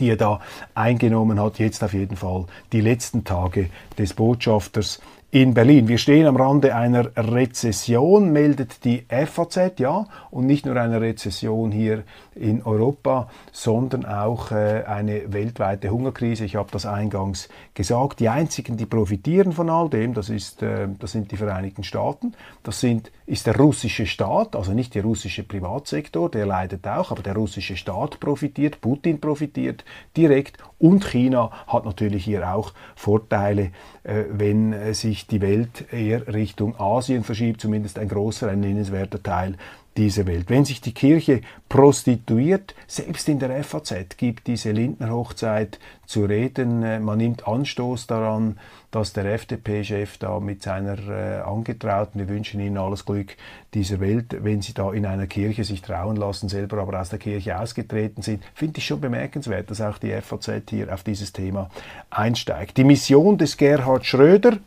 die 0.00 0.08
er 0.08 0.16
da 0.16 0.40
eingenommen 0.74 1.38
hat, 1.38 1.58
jetzt 1.58 1.84
auf 1.84 1.92
jeden 1.92 2.16
Fall 2.16 2.46
die 2.72 2.80
letzten 2.80 3.24
Tage 3.24 3.68
des 3.98 4.14
Botschafters 4.14 5.00
in 5.32 5.54
Berlin. 5.54 5.88
Wir 5.88 5.96
stehen 5.96 6.26
am 6.26 6.36
Rande 6.36 6.76
einer 6.76 7.10
Rezession, 7.16 8.32
meldet 8.32 8.84
die 8.84 9.06
FAZ, 9.08 9.78
ja, 9.78 10.06
und 10.30 10.44
nicht 10.44 10.66
nur 10.66 10.76
einer 10.76 11.00
Rezession 11.00 11.72
hier 11.72 12.04
in 12.34 12.62
Europa, 12.62 13.30
sondern 13.50 14.04
auch 14.04 14.50
äh, 14.50 14.84
eine 14.86 15.32
weltweite 15.32 15.88
Hungerkrise. 15.88 16.44
Ich 16.44 16.56
habe 16.56 16.68
das 16.70 16.84
eingangs 16.84 17.48
gesagt. 17.72 18.20
Die 18.20 18.28
einzigen, 18.28 18.76
die 18.76 18.84
profitieren 18.84 19.52
von 19.52 19.70
all 19.70 19.88
dem, 19.88 20.12
das, 20.12 20.28
ist, 20.28 20.62
äh, 20.62 20.86
das 20.98 21.12
sind 21.12 21.32
die 21.32 21.38
Vereinigten 21.38 21.82
Staaten, 21.82 22.34
das 22.62 22.80
sind, 22.80 23.10
ist 23.26 23.46
der 23.46 23.56
russische 23.56 24.06
Staat, 24.06 24.56
also 24.56 24.72
nicht 24.72 24.94
der 24.94 25.04
russische 25.04 25.42
Privatsektor, 25.42 26.30
der 26.30 26.46
leidet 26.46 26.86
auch, 26.86 27.10
aber 27.10 27.22
der 27.22 27.34
russische 27.34 27.76
Staat 27.76 28.20
profitiert, 28.20 28.80
Putin 28.80 29.20
profitiert 29.20 29.84
direkt 30.16 30.58
und 30.78 31.04
China 31.04 31.50
hat 31.66 31.84
natürlich 31.84 32.24
hier 32.24 32.52
auch 32.52 32.72
Vorteile, 32.96 33.70
äh, 34.02 34.24
wenn 34.30 34.72
äh, 34.72 34.94
sich 34.94 35.26
die 35.26 35.40
Welt 35.40 35.92
eher 35.92 36.26
Richtung 36.32 36.78
Asien 36.80 37.22
verschiebt, 37.24 37.60
zumindest 37.60 37.98
ein 37.98 38.08
großer, 38.08 38.48
ein 38.48 38.60
nennenswerter 38.60 39.22
Teil 39.22 39.56
dieser 39.96 40.26
Welt. 40.26 40.48
Wenn 40.48 40.64
sich 40.64 40.80
die 40.80 40.94
Kirche 40.94 41.42
prostituiert, 41.68 42.74
selbst 42.86 43.28
in 43.28 43.38
der 43.38 43.62
FAZ 43.62 44.16
gibt 44.16 44.46
diese 44.46 44.72
Lindner-Hochzeit 44.72 45.78
zu 46.06 46.24
reden. 46.24 46.82
Äh, 46.82 47.00
man 47.00 47.18
nimmt 47.18 47.46
Anstoß 47.46 48.06
daran, 48.06 48.58
dass 48.90 49.12
der 49.14 49.24
FDP-Chef 49.24 50.18
da 50.18 50.40
mit 50.40 50.62
seiner 50.62 50.98
äh, 51.08 51.40
Angetrauten, 51.40 52.20
wir 52.20 52.28
wünschen 52.28 52.60
Ihnen 52.60 52.76
alles 52.76 53.06
Glück 53.06 53.36
dieser 53.72 54.00
Welt, 54.00 54.36
wenn 54.44 54.60
Sie 54.60 54.74
da 54.74 54.92
in 54.92 55.06
einer 55.06 55.26
Kirche 55.26 55.64
sich 55.64 55.80
trauen 55.80 56.16
lassen, 56.16 56.48
selber 56.48 56.78
aber 56.78 57.00
aus 57.00 57.08
der 57.08 57.18
Kirche 57.18 57.58
ausgetreten 57.58 58.22
sind, 58.22 58.42
finde 58.54 58.78
ich 58.78 58.86
schon 58.86 59.00
bemerkenswert, 59.00 59.70
dass 59.70 59.80
auch 59.80 59.98
die 59.98 60.12
FAZ 60.12 60.50
hier 60.68 60.92
auf 60.92 61.02
dieses 61.02 61.32
Thema 61.32 61.70
einsteigt. 62.10 62.76
Die 62.76 62.84
Mission 62.84 63.38
des 63.38 63.56
Gerhard 63.56 64.04
Schröder, 64.04 64.58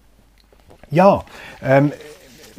ja, 0.90 1.24
ähm, 1.62 1.92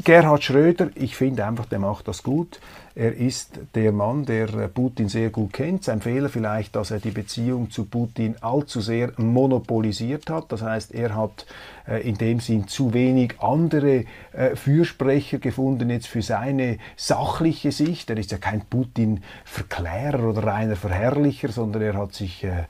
Gerhard 0.05 0.45
Schröder, 0.45 0.91
ich 0.95 1.17
finde 1.17 1.47
einfach, 1.47 1.67
der 1.67 1.79
macht 1.79 2.07
das 2.07 2.23
gut. 2.23 2.61
Er 2.95 3.15
ist 3.15 3.59
der 3.75 3.93
Mann, 3.93 4.25
der 4.25 4.47
Putin 4.69 5.09
sehr 5.09 5.31
gut 5.31 5.53
kennt. 5.53 5.85
Sein 5.85 6.01
Fehler 6.01 6.29
vielleicht, 6.29 6.77
dass 6.77 6.91
er 6.91 6.99
die 6.99 7.11
Beziehung 7.11 7.71
zu 7.71 7.85
Putin 7.85 8.37
allzu 8.41 8.81
sehr 8.81 9.13
monopolisiert 9.19 10.31
hat. 10.31 10.51
Das 10.51 10.63
heißt, 10.63 10.95
er 10.95 11.15
hat 11.15 11.47
äh, 11.87 12.07
in 12.09 12.17
dem 12.17 12.41
Sinn 12.41 12.69
zu 12.69 12.95
wenig 12.95 13.41
andere 13.41 14.05
äh, 14.33 14.57
Fürsprecher 14.57 15.39
gefunden 15.39 15.91
jetzt 15.91 16.09
für 16.09 16.23
seine 16.23 16.79
sachliche 16.97 17.71
Sicht. 17.71 18.09
Er 18.09 18.17
ist 18.17 18.33
ja 18.33 18.39
kein 18.39 18.63
Putin-Verklärer 18.63 20.31
oder 20.31 20.45
reiner 20.45 20.77
Verherrlicher, 20.77 21.49
sondern 21.49 21.83
er 21.83 21.95
hat 21.95 22.15
sich 22.15 22.45
äh, 22.45 22.65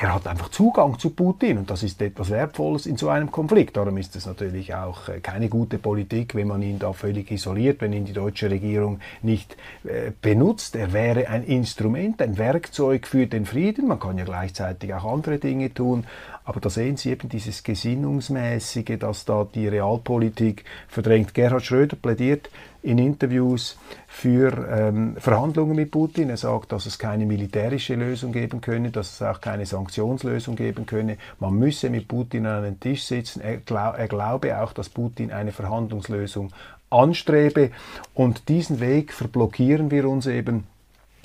er 0.00 0.14
hat 0.14 0.28
einfach 0.28 0.48
Zugang 0.50 0.96
zu 0.98 1.10
Putin 1.10 1.58
und 1.58 1.70
das 1.70 1.82
ist 1.82 2.00
etwas 2.00 2.30
Wertvolles 2.30 2.86
in 2.86 2.96
so 2.96 3.08
einem 3.08 3.32
Konflikt. 3.32 3.76
Darum 3.76 3.96
ist 3.96 4.14
es 4.14 4.26
natürlich 4.26 4.72
auch 4.74 5.08
äh, 5.08 5.18
keine 5.18 5.48
gute 5.48 5.78
Politik, 5.78 6.36
wenn 6.36 6.46
man 6.46 6.62
ihn 6.62 6.78
da 6.78 6.92
völlig 6.92 7.32
isoliert, 7.32 7.80
wenn 7.80 7.92
ihn 7.92 8.04
die 8.04 8.12
deutsche 8.12 8.48
Regierung 8.48 9.00
nicht 9.22 9.56
äh, 9.82 10.12
benutzt. 10.22 10.76
Er 10.76 10.92
wäre 10.92 11.28
ein 11.28 11.42
Instrument, 11.42 12.22
ein 12.22 12.38
Werkzeug 12.38 13.08
für 13.08 13.26
den 13.26 13.44
Frieden. 13.44 13.88
Man 13.88 13.98
kann 13.98 14.18
ja 14.18 14.24
gleichzeitig 14.24 14.94
auch 14.94 15.12
andere 15.12 15.38
Dinge 15.38 15.74
tun. 15.74 16.04
Aber 16.48 16.60
da 16.60 16.70
sehen 16.70 16.96
Sie 16.96 17.10
eben 17.10 17.28
dieses 17.28 17.62
Gesinnungsmäßige, 17.62 18.98
dass 18.98 19.26
da 19.26 19.46
die 19.54 19.68
Realpolitik 19.68 20.64
verdrängt. 20.88 21.34
Gerhard 21.34 21.62
Schröder 21.62 21.94
plädiert 21.94 22.48
in 22.82 22.96
Interviews 22.96 23.76
für 24.06 24.66
ähm, 24.70 25.16
Verhandlungen 25.18 25.76
mit 25.76 25.90
Putin. 25.90 26.30
Er 26.30 26.38
sagt, 26.38 26.72
dass 26.72 26.86
es 26.86 26.98
keine 26.98 27.26
militärische 27.26 27.96
Lösung 27.96 28.32
geben 28.32 28.62
könne, 28.62 28.90
dass 28.90 29.12
es 29.12 29.20
auch 29.20 29.42
keine 29.42 29.66
Sanktionslösung 29.66 30.56
geben 30.56 30.86
könne. 30.86 31.18
Man 31.38 31.52
müsse 31.52 31.90
mit 31.90 32.08
Putin 32.08 32.46
an 32.46 32.64
einen 32.64 32.80
Tisch 32.80 33.04
sitzen. 33.04 33.42
Er, 33.42 33.58
glaub, 33.58 33.98
er 33.98 34.08
glaube 34.08 34.58
auch, 34.58 34.72
dass 34.72 34.88
Putin 34.88 35.30
eine 35.30 35.52
Verhandlungslösung 35.52 36.50
anstrebe. 36.88 37.72
Und 38.14 38.48
diesen 38.48 38.80
Weg 38.80 39.12
verblockieren 39.12 39.90
wir 39.90 40.08
uns 40.08 40.24
eben 40.24 40.64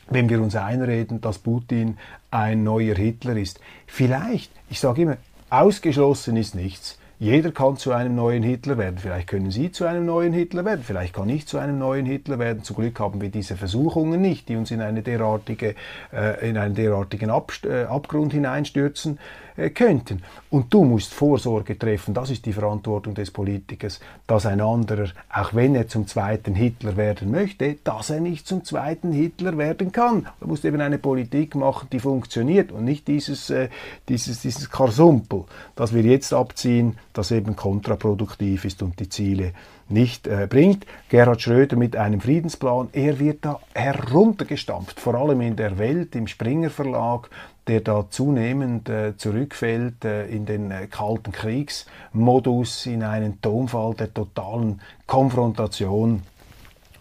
wenn 0.10 0.30
wir 0.30 0.42
uns 0.42 0.56
einreden, 0.56 1.22
dass 1.22 1.40
Putin 1.40 1.98
ein 2.32 2.64
neuer 2.64 2.96
Hitler 2.96 3.38
ist. 3.38 3.60
Vielleicht, 3.88 4.52
ich 4.70 4.80
sage 4.80 5.04
immer, 5.04 5.18
ausgeschlossen 5.50 6.38
ist 6.38 6.56
nichts. 6.56 6.98
Jeder 7.24 7.54
kann 7.54 7.78
zu 7.78 7.94
einem 7.94 8.16
neuen 8.16 8.44
Hitler 8.44 8.78
werden. 8.78 8.98
Vielleicht 8.98 9.30
können 9.30 9.50
Sie 9.50 9.72
zu 9.72 9.86
einem 9.86 10.06
neuen 10.06 10.34
Hitler 10.34 10.66
werden. 10.66 10.84
Vielleicht 10.84 11.16
kann 11.16 11.30
ich 11.30 11.48
zu 11.48 11.58
einem 11.58 11.80
neuen 11.80 12.06
Hitler 12.06 12.38
werden. 12.38 12.64
Zum 12.64 12.76
Glück 12.76 13.00
haben 13.00 13.22
wir 13.22 13.30
diese 13.30 13.56
Versuchungen 13.56 14.22
nicht, 14.22 14.50
die 14.50 14.58
uns 14.58 14.72
in, 14.72 14.82
eine 14.82 15.04
derartige, 15.04 15.76
äh, 16.12 16.50
in 16.50 16.58
einen 16.58 16.76
derartigen 16.76 17.30
Ab 17.30 17.54
äh, 17.64 17.86
Abgrund 17.86 18.34
hineinstürzen 18.34 19.20
äh, 19.56 19.70
könnten. 19.70 20.24
Und 20.50 20.74
du 20.74 20.84
musst 20.84 21.14
Vorsorge 21.14 21.78
treffen, 21.78 22.14
das 22.14 22.30
ist 22.32 22.46
die 22.46 22.54
Verantwortung 22.54 23.14
des 23.14 23.30
Politikers, 23.30 24.00
dass 24.26 24.46
ein 24.46 24.62
anderer, 24.62 25.10
auch 25.32 25.54
wenn 25.54 25.76
er 25.76 25.88
zum 25.88 26.08
zweiten 26.08 26.56
Hitler 26.56 26.98
werden 26.98 27.30
möchte, 27.30 27.78
dass 27.84 28.10
er 28.10 28.20
nicht 28.20 28.48
zum 28.48 28.64
zweiten 28.64 29.12
Hitler 29.12 29.58
werden 29.58 29.92
kann. 29.92 30.28
Du 30.40 30.48
musst 30.48 30.66
eben 30.66 30.82
eine 30.82 30.98
Politik 30.98 31.56
machen, 31.56 31.88
die 31.92 32.00
funktioniert 32.00 32.72
und 32.72 32.84
nicht 32.84 33.08
dieses, 33.08 33.50
äh, 33.52 33.70
dieses, 34.10 34.42
dieses 34.42 34.72
Karsumpel, 34.72 35.44
das 35.76 35.94
wir 35.94 36.02
jetzt 36.02 36.34
abziehen, 36.34 36.98
das 37.14 37.32
eben 37.32 37.56
kontraproduktiv 37.56 38.66
ist 38.66 38.82
und 38.84 39.00
die 39.00 39.10
Ziele 39.10 39.54
nicht 39.90 40.28
äh, 40.28 40.48
bringt. 40.50 40.86
Gerhard 41.10 41.42
Schröder 41.42 41.76
mit 41.76 41.96
einem 41.96 42.22
Friedensplan, 42.22 42.90
er 42.94 43.20
wird 43.20 43.46
da 43.46 43.60
heruntergestampft, 43.74 45.00
vor 45.00 45.16
allem 45.16 45.42
in 45.42 45.56
der 45.56 45.78
Welt, 45.78 46.16
im 46.16 46.28
Springer 46.28 46.70
Verlag, 46.70 47.30
der 47.68 47.82
da 47.82 48.06
zunehmend 48.10 48.90
äh, 48.90 49.16
zurückfällt 49.16 50.04
äh, 50.04 50.26
in 50.28 50.46
den 50.46 50.72
äh, 50.72 50.88
kalten 50.88 51.32
Kriegsmodus, 51.32 52.86
in 52.86 53.04
einen 53.04 53.42
Tonfall 53.42 53.94
der 53.94 54.14
totalen 54.14 54.82
Konfrontation, 55.08 56.24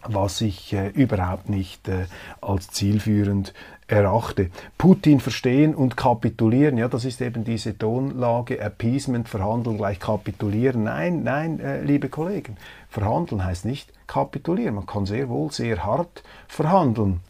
was 0.03 0.41
ich 0.41 0.73
äh, 0.73 0.89
überhaupt 0.89 1.49
nicht 1.49 1.87
äh, 1.87 2.05
als 2.41 2.69
zielführend 2.69 3.53
erachte. 3.87 4.49
Putin 4.77 5.19
verstehen 5.19 5.75
und 5.75 5.97
kapitulieren, 5.97 6.77
ja, 6.77 6.87
das 6.87 7.05
ist 7.05 7.21
eben 7.21 7.43
diese 7.43 7.77
Tonlage, 7.77 8.63
Appeasement, 8.63 9.27
Verhandeln 9.27 9.77
gleich 9.77 9.99
kapitulieren. 9.99 10.83
Nein, 10.83 11.23
nein, 11.23 11.59
äh, 11.59 11.81
liebe 11.81 12.09
Kollegen, 12.09 12.57
verhandeln 12.89 13.43
heißt 13.43 13.65
nicht 13.65 13.91
kapitulieren. 14.07 14.75
Man 14.75 14.85
kann 14.85 15.05
sehr 15.05 15.29
wohl 15.29 15.51
sehr 15.51 15.85
hart 15.85 16.23
verhandeln. 16.47 17.21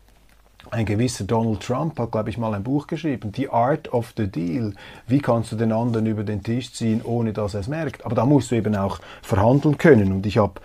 Ein 0.72 0.86
gewisser 0.86 1.26
Donald 1.26 1.62
Trump 1.62 2.00
hat, 2.00 2.12
glaube 2.12 2.30
ich, 2.30 2.38
mal 2.38 2.54
ein 2.54 2.64
Buch 2.64 2.88
geschrieben, 2.88 3.32
The 3.36 3.50
Art 3.50 3.94
of 3.94 4.14
the 4.18 4.28
Deal. 4.28 4.74
Wie 5.08 5.20
kannst 5.20 5.52
du 5.52 5.56
den 5.56 5.72
anderen 5.72 6.08
über 6.08 6.24
den 6.24 6.42
Tisch 6.42 6.74
ziehen, 6.74 7.02
ohne 7.04 7.32
dass 7.34 7.54
er 7.54 7.60
es 7.60 7.68
merkt? 7.68 8.06
Aber 8.06 8.16
da 8.16 8.26
musst 8.26 8.50
du 8.50 8.56
eben 8.56 8.76
auch 8.76 9.00
verhandeln 9.22 9.78
können. 9.78 10.12
Und 10.12 10.26
ich 10.26 10.38
habe 10.38 10.62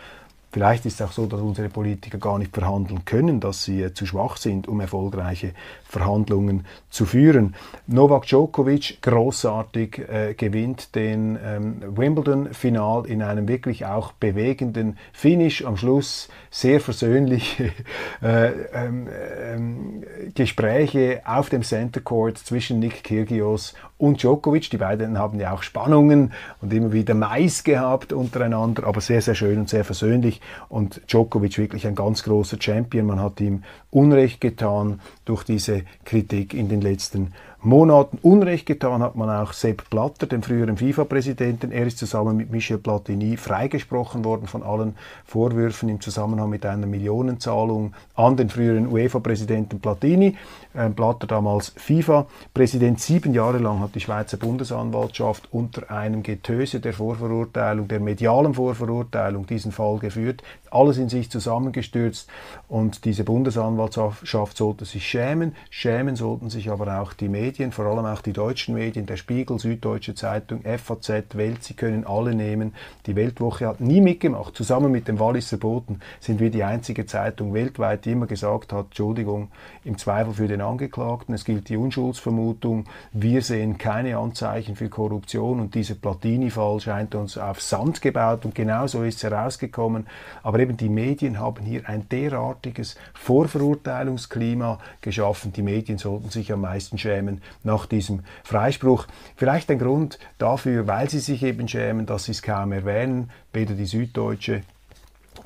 Vielleicht 0.51 0.87
ist 0.87 1.01
es 1.01 1.07
auch 1.07 1.13
so, 1.13 1.27
dass 1.27 1.41
unsere 1.41 1.69
Politiker 1.69 2.17
gar 2.17 2.39
nicht 2.39 2.55
verhandeln 2.55 3.05
können, 3.05 3.39
dass 3.39 3.65
sie 3.65 3.83
äh, 3.83 3.93
zu 3.93 4.07
schwach 4.07 4.39
sind, 4.39 4.67
um 4.67 4.81
erfolgreiche 4.81 5.53
Verhandlungen 5.85 6.65
zu 6.89 7.05
führen. 7.05 7.55
Novak 7.87 8.27
Djokovic 8.27 8.99
großartig 9.03 9.99
äh, 10.09 10.35
gewinnt 10.35 10.95
den 10.95 11.39
ähm, 11.45 11.83
Wimbledon-Final 11.97 13.07
in 13.07 13.23
einem 13.23 13.47
wirklich 13.47 13.85
auch 13.85 14.13
bewegenden 14.13 14.97
Finish. 15.13 15.65
Am 15.67 15.77
Schluss 15.77 16.29
sehr 16.51 16.81
versöhnliche 16.81 17.73
äh, 18.23 18.51
ähm, 18.73 19.09
äh, 19.09 20.31
Gespräche 20.31 21.21
auf 21.27 21.51
dem 21.51 21.63
Center 21.63 22.01
Court 22.01 22.39
zwischen 22.39 22.79
Nick 22.79 23.05
Kyrgios 23.05 23.75
und 23.99 24.23
Djokovic. 24.23 24.71
Die 24.71 24.79
beiden 24.79 25.19
haben 25.19 25.41
ja 25.41 25.53
auch 25.53 25.63
Spannungen 25.63 26.33
und 26.61 26.73
immer 26.73 26.93
wieder 26.93 27.15
Mais 27.15 27.65
gehabt 27.65 28.13
untereinander, 28.13 28.85
aber 28.87 29.01
sehr, 29.01 29.21
sehr 29.21 29.35
schön 29.35 29.59
und 29.59 29.69
sehr 29.69 29.85
versöhnlich. 29.85 30.38
Und 30.69 31.01
Djokovic 31.09 31.59
wirklich 31.59 31.87
ein 31.87 31.95
ganz 31.95 32.23
großer 32.23 32.57
Champion. 32.61 33.07
Man 33.07 33.21
hat 33.21 33.41
ihm 33.41 33.63
Unrecht 33.91 34.41
getan 34.41 35.01
durch 35.25 35.45
diese 35.45 35.83
Kritik 36.05 36.55
in 36.55 36.69
den 36.69 36.81
letzten 36.81 37.33
Monaten 37.61 38.19
Unrecht 38.23 38.67
getan 38.67 39.03
hat 39.03 39.17
man 39.17 39.29
auch 39.29 39.53
Sepp 39.53 39.91
Blatter, 39.91 40.29
dem 40.29 40.45
früheren 40.45 40.77
FIFA-Präsidenten. 40.77 41.73
Er 41.73 41.89
ist 41.89 41.99
zusammen 41.99 42.37
mit 42.37 42.53
Michel 42.53 42.79
Platini 42.79 43.37
freigesprochen 43.37 44.25
worden 44.25 44.47
von 44.47 44.63
allen 44.63 44.95
Vorwürfen 45.25 45.89
im 45.89 46.01
Zusammenhang 46.01 46.51
mit 46.51 46.65
einer 46.65 46.87
Millionenzahlung 46.87 47.95
an 48.15 48.37
den 48.37 48.49
früheren 48.49 48.87
UEFA-Präsidenten 48.87 49.81
Platini. 49.81 50.37
Ähm, 50.75 50.95
Blatter 50.95 51.27
damals 51.27 51.73
FIFA-Präsident. 51.77 53.01
Sieben 53.01 53.33
Jahre 53.33 53.59
lang 53.59 53.81
hat 53.81 53.95
die 53.95 54.01
Schweizer 54.01 54.37
Bundesanwaltschaft 54.37 55.49
unter 55.51 55.91
einem 55.91 56.23
Getöse 56.23 56.81
der 56.81 56.93
Vorverurteilung, 56.93 57.89
der 57.89 58.01
medialen 58.01 58.53
Vorverurteilung 58.53 59.47
diesen 59.47 59.73
Fall 59.73 59.99
geführt. 59.99 60.43
Alles 60.71 60.99
in 60.99 61.09
sich 61.09 61.31
zusammengestürzt 61.31 62.29
und 62.69 63.07
diese 63.07 63.25
Bundesanwaltschaft 63.25 64.57
sollte 64.59 64.85
sich 64.85 65.09
schämen. 65.09 65.57
Schämen 65.71 66.17
sollten 66.17 66.51
sich 66.51 66.71
aber 66.71 67.01
auch 67.01 67.15
die 67.15 67.31
Medien, 67.31 67.73
vor 67.73 67.87
allem 67.87 68.05
auch 68.05 68.21
die 68.21 68.35
deutschen 68.35 68.75
Medien, 68.75 69.07
der 69.07 69.17
Spiegel, 69.17 69.59
Süddeutsche 69.59 70.15
Zeitung, 70.15 70.63
FAZ, 70.63 71.09
Welt. 71.33 71.65
Sie 71.65 71.75
können 71.75 72.07
alle 72.07 72.35
nehmen. 72.35 72.75
Die 73.07 73.17
Weltwoche 73.17 73.67
hat 73.67 73.81
nie 73.81 74.03
mitgemacht. 74.03 74.55
Zusammen 74.55 74.93
mit 74.93 75.09
dem 75.09 75.19
Walliser 75.19 75.57
Boten 75.57 76.01
sind 76.21 76.41
wir 76.41 76.51
die 76.51 76.65
einzige 76.65 77.07
Zeitung 77.07 77.55
weltweit, 77.55 78.05
die 78.05 78.13
immer 78.13 78.27
gesagt 78.27 78.75
hat, 78.75 78.87
Entschuldigung, 78.87 79.49
im 79.85 79.97
Zweifel 79.97 80.35
für 80.35 80.49
den 80.49 80.58
Angeklagten. 80.61 81.35
Es 81.35 81.45
gilt 81.45 81.69
die 81.69 81.77
Unschuldsvermutung. 81.77 82.85
Wir 83.13 83.43
sehen 83.43 83.79
keine 83.79 84.17
Anzeichen 84.17 84.77
für 84.77 84.89
Korruption 84.89 85.61
und 85.61 85.75
dieser 85.75 85.95
Platini-Fall 85.95 86.81
scheint 86.81 87.15
uns 87.15 87.39
auf 87.39 87.61
Sand 87.61 88.03
gebaut 88.03 88.45
und 88.45 88.55
genau 88.55 88.87
so 88.87 89.03
ist 89.03 89.17
es 89.17 89.25
herausgekommen. 89.25 90.07
Aber 90.43 90.59
eben 90.59 90.77
die 90.77 90.89
Medien 90.89 91.39
haben 91.39 91.65
hier 91.65 91.89
ein 91.89 92.09
derartiges 92.09 92.97
Vorverurteilungsklima 93.15 94.79
geschaffen. 95.01 95.53
Die 95.53 95.63
Medien 95.63 95.99
sollten 95.99 96.31
sich 96.31 96.53
am 96.53 96.63
meisten 96.63 96.99
schämen 96.99 97.41
nach 97.65 97.87
diesem 97.87 98.21
Freispruch. 98.45 99.07
Vielleicht 99.37 99.71
ein 99.71 99.79
Grund 99.79 100.19
dafür, 100.39 100.87
weil 100.87 101.09
sie 101.11 101.21
sich 101.21 101.43
eben 101.43 101.69
schämen, 101.69 102.07
dass 102.07 102.25
sie 102.25 102.33
es 102.33 102.43
kaum 102.43 102.73
erwähnen. 102.73 103.31
Weder 103.53 103.75
die 103.75 103.87
Süddeutsche 103.87 104.63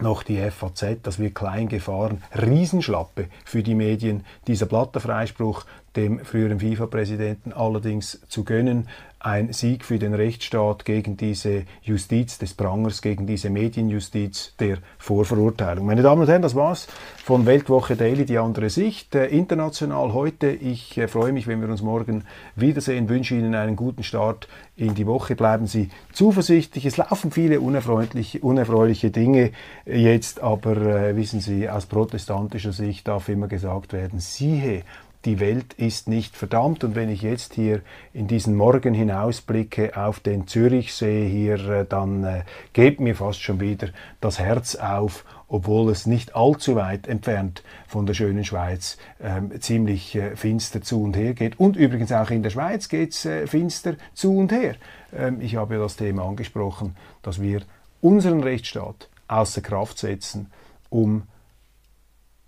noch 0.01 0.23
die 0.23 0.39
FAZ, 0.39 0.99
das 1.03 1.19
wird 1.19 1.35
klein 1.35 1.69
gefahren. 1.69 2.23
Riesenschlappe 2.35 3.29
für 3.45 3.63
die 3.63 3.75
Medien, 3.75 4.25
dieser 4.47 4.67
Blatterfreispruch 4.67 5.65
dem 5.97 6.25
früheren 6.25 6.61
FIFA-Präsidenten 6.61 7.53
allerdings 7.53 8.21
zu 8.29 8.45
gönnen 8.45 8.89
ein 9.25 9.53
Sieg 9.53 9.85
für 9.85 9.99
den 9.99 10.15
Rechtsstaat 10.15 10.85
gegen 10.85 11.17
diese 11.17 11.63
Justiz 11.83 12.39
des 12.39 12.55
Prangers, 12.55 13.03
gegen 13.03 13.27
diese 13.27 13.51
Medienjustiz 13.51 14.55
der 14.59 14.79
Vorverurteilung. 14.99 15.87
Meine 15.87 16.03
Damen 16.03 16.23
und 16.23 16.29
Herren, 16.29 16.43
das 16.43 16.55
war's 16.55 16.89
von 17.25 17.47
Weltwoche 17.47 17.95
Daily, 17.95 18.25
die 18.25 18.39
andere 18.39 18.69
Sicht. 18.69 19.15
Äh, 19.15 19.27
international 19.27 20.13
heute. 20.13 20.51
Ich 20.51 20.99
äh, 20.99 21.07
freue 21.07 21.33
mich, 21.33 21.47
wenn 21.47 21.61
wir 21.61 21.69
uns 21.69 21.83
morgen 21.83 22.25
wiedersehen, 22.57 23.09
wünsche 23.09 23.37
Ihnen 23.37 23.55
einen 23.55 23.77
guten 23.77 24.03
Start 24.03 24.49
in 24.77 24.95
die 24.95 25.07
Woche. 25.07 25.37
Bleiben 25.37 25.67
Sie 25.67 25.91
zuversichtlich. 26.13 26.85
Es 26.85 26.97
laufen 26.97 27.31
viele 27.31 27.61
unerfreuliche 27.61 29.11
Dinge 29.11 29.53
jetzt, 29.87 30.41
aber 30.41 30.77
äh, 30.77 31.17
wissen 31.17 31.41
Sie, 31.41 31.69
aus 31.69 31.87
protestantischer 31.87 32.73
Sicht 32.73 33.07
darf 33.07 33.29
immer 33.29 33.47
gesagt 33.47 33.93
werden, 33.93 34.19
siehe, 34.19 34.83
die 35.25 35.41
Welt 35.41 35.75
ist 35.75 36.09
nicht 36.09 36.37
verdammt. 36.37 36.85
Und 36.85 36.95
wenn 36.95 37.09
ich 37.09 37.23
jetzt 37.23 37.55
hier 37.55 37.83
in 38.13 38.27
diesen 38.27 38.57
Morgen 38.57 38.95
hinausblicke 38.95 39.97
auf 39.97 40.21
den 40.21 40.47
Zürichsee 40.47 41.29
hier, 41.29 41.69
äh, 41.69 41.87
dann 41.87 42.25
äh, 42.25 42.43
geht 42.73 43.01
mir 43.01 43.15
fast 43.15 43.41
schon 43.41 43.61
wieder 43.61 43.89
das 44.21 44.39
Herz 44.39 44.75
auf, 44.75 45.25
obwohl 45.49 45.91
es 45.91 46.07
nicht 46.07 46.35
allzu 46.35 46.77
weit 46.77 47.07
entfernt 47.07 47.63
von 47.87 48.07
der 48.07 48.15
schönen 48.15 48.45
Schweiz 48.45 48.97
äh, 49.19 49.59
ziemlich 49.59 50.15
äh, 50.15 50.35
finster 50.35 50.83
zu 50.83 51.03
und 51.03 51.17
her 51.17 51.35
geht. 51.35 51.61
Und 51.61 51.77
übrigens 51.77 52.11
auch 52.13 52.31
in 52.31 52.43
der 52.43 52.51
Schweiz 52.51 52.89
geht 52.89 53.13
es 53.13 53.25
äh, 53.25 53.47
finster 53.47 53.97
zu 54.15 54.37
und 54.37 54.51
her. 54.51 54.77
Ähm, 55.15 55.41
ich 55.41 55.57
habe 55.57 55.75
ja 55.75 55.81
das 55.81 55.97
Thema 55.97 56.25
angesprochen, 56.25 56.97
dass 57.23 57.41
wir 57.41 57.63
unseren 58.01 58.43
Rechtsstaat 58.43 59.09
außer 59.29 59.61
Kraft 59.61 59.99
setzen, 59.99 60.51
um 60.91 61.23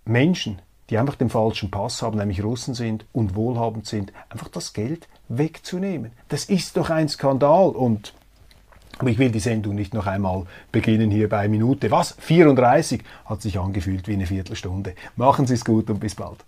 Menschen, 0.05 0.61
die 0.91 0.99
einfach 0.99 1.15
den 1.15 1.31
falschen 1.31 1.71
Pass 1.71 2.03
haben, 2.03 2.19
nämlich 2.19 2.43
Russen 2.43 2.75
sind 2.75 3.07
und 3.13 3.35
wohlhabend 3.35 3.87
sind, 3.87 4.13
einfach 4.29 4.49
das 4.49 4.73
Geld 4.73 5.09
wegzunehmen. 5.29 6.13
Das 6.29 6.45
ist 6.45 6.77
doch 6.77 6.91
ein 6.91 7.09
Skandal 7.09 7.71
und 7.71 8.15
ich 9.05 9.19
will 9.19 9.31
die 9.31 9.41
Sendung 9.41 9.75
nicht 9.75 9.93
noch 9.93 10.07
einmal 10.07 10.45
beginnen 10.71 11.11
hier 11.11 11.29
bei 11.29 11.49
Minute. 11.49 11.91
Was? 11.91 12.15
34 12.19 13.03
hat 13.25 13.43
sich 13.43 13.59
angefühlt 13.59 14.07
wie 14.07 14.13
eine 14.13 14.27
Viertelstunde. 14.27 14.95
Machen 15.17 15.47
Sie 15.47 15.55
es 15.55 15.65
gut 15.65 15.91
und 15.91 16.01
bis 16.01 16.15
bald. 16.15 16.45